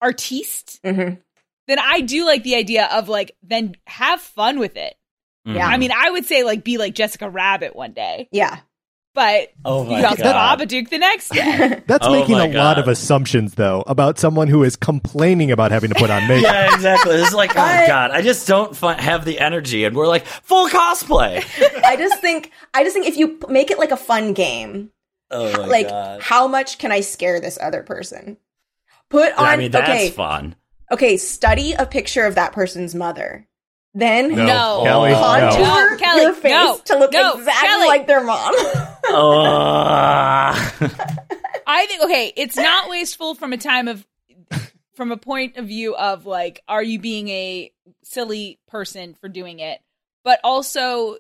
[0.02, 1.16] artiste, hmm
[1.68, 4.96] then I do like the idea of like then have fun with it.
[5.46, 5.66] Yeah.
[5.66, 8.60] I mean, I would say like be like Jessica Rabbit one day, Yeah.
[9.14, 10.60] But Oh you also god.
[10.60, 11.82] Babadook the next day.
[11.88, 15.72] That's Oh making my a lot of assumptions, though, about someone who is complaining about
[15.72, 16.52] having to put on makeup.
[16.54, 17.16] Yeah, exactly.
[17.16, 20.26] It's like, oh But- god, I just don't fi- have the energy, and we're like
[20.26, 21.44] full cosplay.
[21.84, 24.92] I just think I just think if you p- make it like a fun game,
[25.30, 26.22] Oh my like god.
[26.22, 28.38] how much can I scare this other person?
[29.10, 30.56] Put on I mean, that's okay, fun.
[30.92, 33.46] okay, study a picture of that person's mother.
[33.94, 34.84] Then No, No.
[34.84, 35.90] Kelly, contour no.
[35.92, 37.88] No, Kelly, your face no, to look no, exactly Kelly.
[37.88, 38.54] like their mom.
[39.14, 40.78] Oh.
[41.68, 44.06] I think okay, it's not wasteful from a time of
[44.96, 47.72] from a point of view of like are you being a
[48.04, 49.80] silly person for doing it?
[50.24, 51.18] But also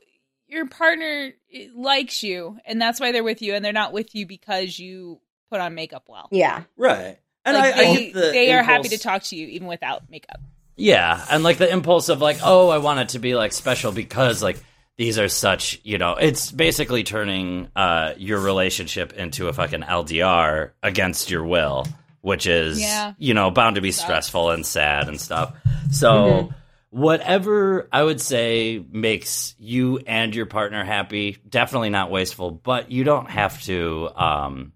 [0.47, 4.13] your partner eh, likes you and that's why they're with you and they're not with
[4.15, 5.19] you because you
[5.49, 6.27] put on makeup well.
[6.31, 6.63] yeah.
[6.77, 7.17] right.
[7.43, 9.67] And Like, I, I they, get the they are happy to talk to you even
[9.67, 10.39] without makeup.
[10.75, 13.91] Yeah, and like the impulse of like, oh, I want it to be like special
[13.91, 14.57] because like
[14.97, 20.71] these are such, you know, it's basically turning uh your relationship into a fucking LDR
[20.83, 21.87] against your will,
[22.21, 23.13] which is Yeah.
[23.17, 24.03] you know, bound to be Sucks.
[24.05, 25.55] stressful and sad and stuff.
[25.91, 26.51] So
[26.89, 33.03] whatever I would say makes you and your partner happy, definitely not wasteful, but you
[33.03, 34.73] don't have to um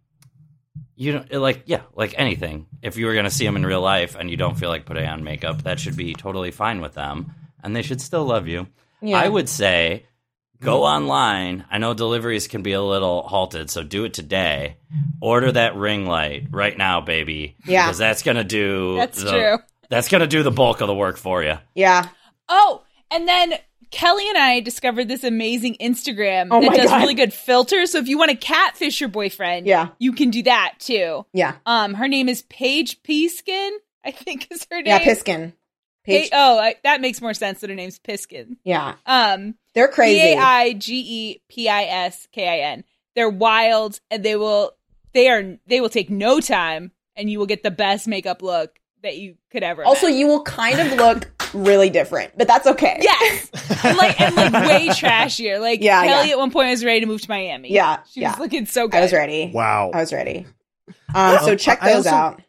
[0.95, 3.81] you don't like yeah like anything if you were going to see them in real
[3.81, 6.93] life and you don't feel like putting on makeup that should be totally fine with
[6.93, 7.33] them
[7.63, 8.67] and they should still love you
[9.01, 9.19] Yeah.
[9.19, 10.05] i would say
[10.61, 14.77] go online i know deliveries can be a little halted so do it today
[15.21, 17.85] order that ring light right now baby Yeah.
[17.87, 19.57] because that's going to do That's the- true.
[19.89, 22.07] that's going to do the bulk of the work for you Yeah.
[22.47, 23.53] Oh, and then
[23.91, 27.01] Kelly and I discovered this amazing Instagram Oh that does God.
[27.01, 27.91] really good filters.
[27.91, 29.89] So if you want to catfish your boyfriend, Yeah.
[29.99, 31.25] you can do that too.
[31.33, 31.55] Yeah.
[31.65, 33.71] Um, her name is Paige Piskin,
[34.03, 34.85] I think is her name.
[34.87, 35.53] Yeah, Piskin.
[36.05, 38.57] Pa- oh, I, that makes more sense that her name's Piskin.
[38.63, 38.93] Yeah.
[39.07, 40.19] Um, They're crazy.
[40.19, 42.83] A I G E P I S K I N.
[43.15, 44.73] They're wild, and they will
[45.13, 48.77] they are they will take no time, and you will get the best makeup look
[49.01, 49.83] that you could ever.
[49.83, 50.19] Also, imagine.
[50.19, 52.97] you will kind of look really different, but that's okay.
[53.01, 53.49] Yes,
[53.83, 55.59] and like and like way trashier.
[55.59, 56.33] Like Yeah, Kelly yeah.
[56.33, 57.71] at one point was ready to move to Miami.
[57.71, 58.31] Yeah, she yeah.
[58.31, 58.97] was looking so good.
[58.97, 59.51] I was ready.
[59.53, 59.91] Wow.
[59.93, 60.45] I was ready.
[61.13, 62.41] Um, so check I those also- out.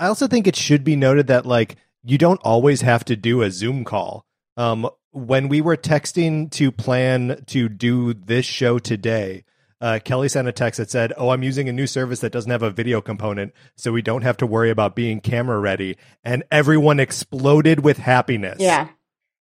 [0.00, 3.42] I also think it should be noted that like you don't always have to do
[3.42, 4.24] a Zoom call.
[4.56, 9.44] Um, when we were texting to plan to do this show today,
[9.80, 12.50] uh, Kelly sent a text that said, "Oh, I'm using a new service that doesn't
[12.50, 16.42] have a video component, so we don't have to worry about being camera ready." And
[16.50, 18.56] everyone exploded with happiness.
[18.60, 18.88] Yeah.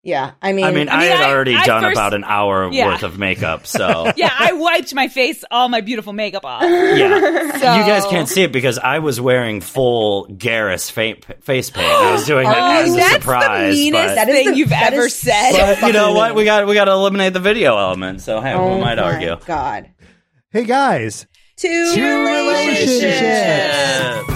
[0.02, 2.14] Yeah, I mean, I mean, I, I mean, had I- already I done first- about
[2.14, 2.86] an hour Yeah.
[2.86, 6.62] worth of makeup, so Yeah, I wiped my face, all my beautiful makeup off.
[6.62, 7.50] yeah.
[7.58, 11.88] So- You guys can't see it because I was wearing full Garrus fa- face paint.
[11.90, 14.56] I was doing that Oh, as a that's the meanest but, That is thing the-
[14.58, 15.80] you've that ever is said.
[15.80, 16.36] but you know what?
[16.36, 18.20] We got we got to eliminate the video element.
[18.20, 19.34] So hey, oh who might argue?
[19.44, 19.90] God,
[20.56, 21.26] Hey guys,
[21.58, 23.20] two, Two relationships.
[23.20, 24.35] relationships.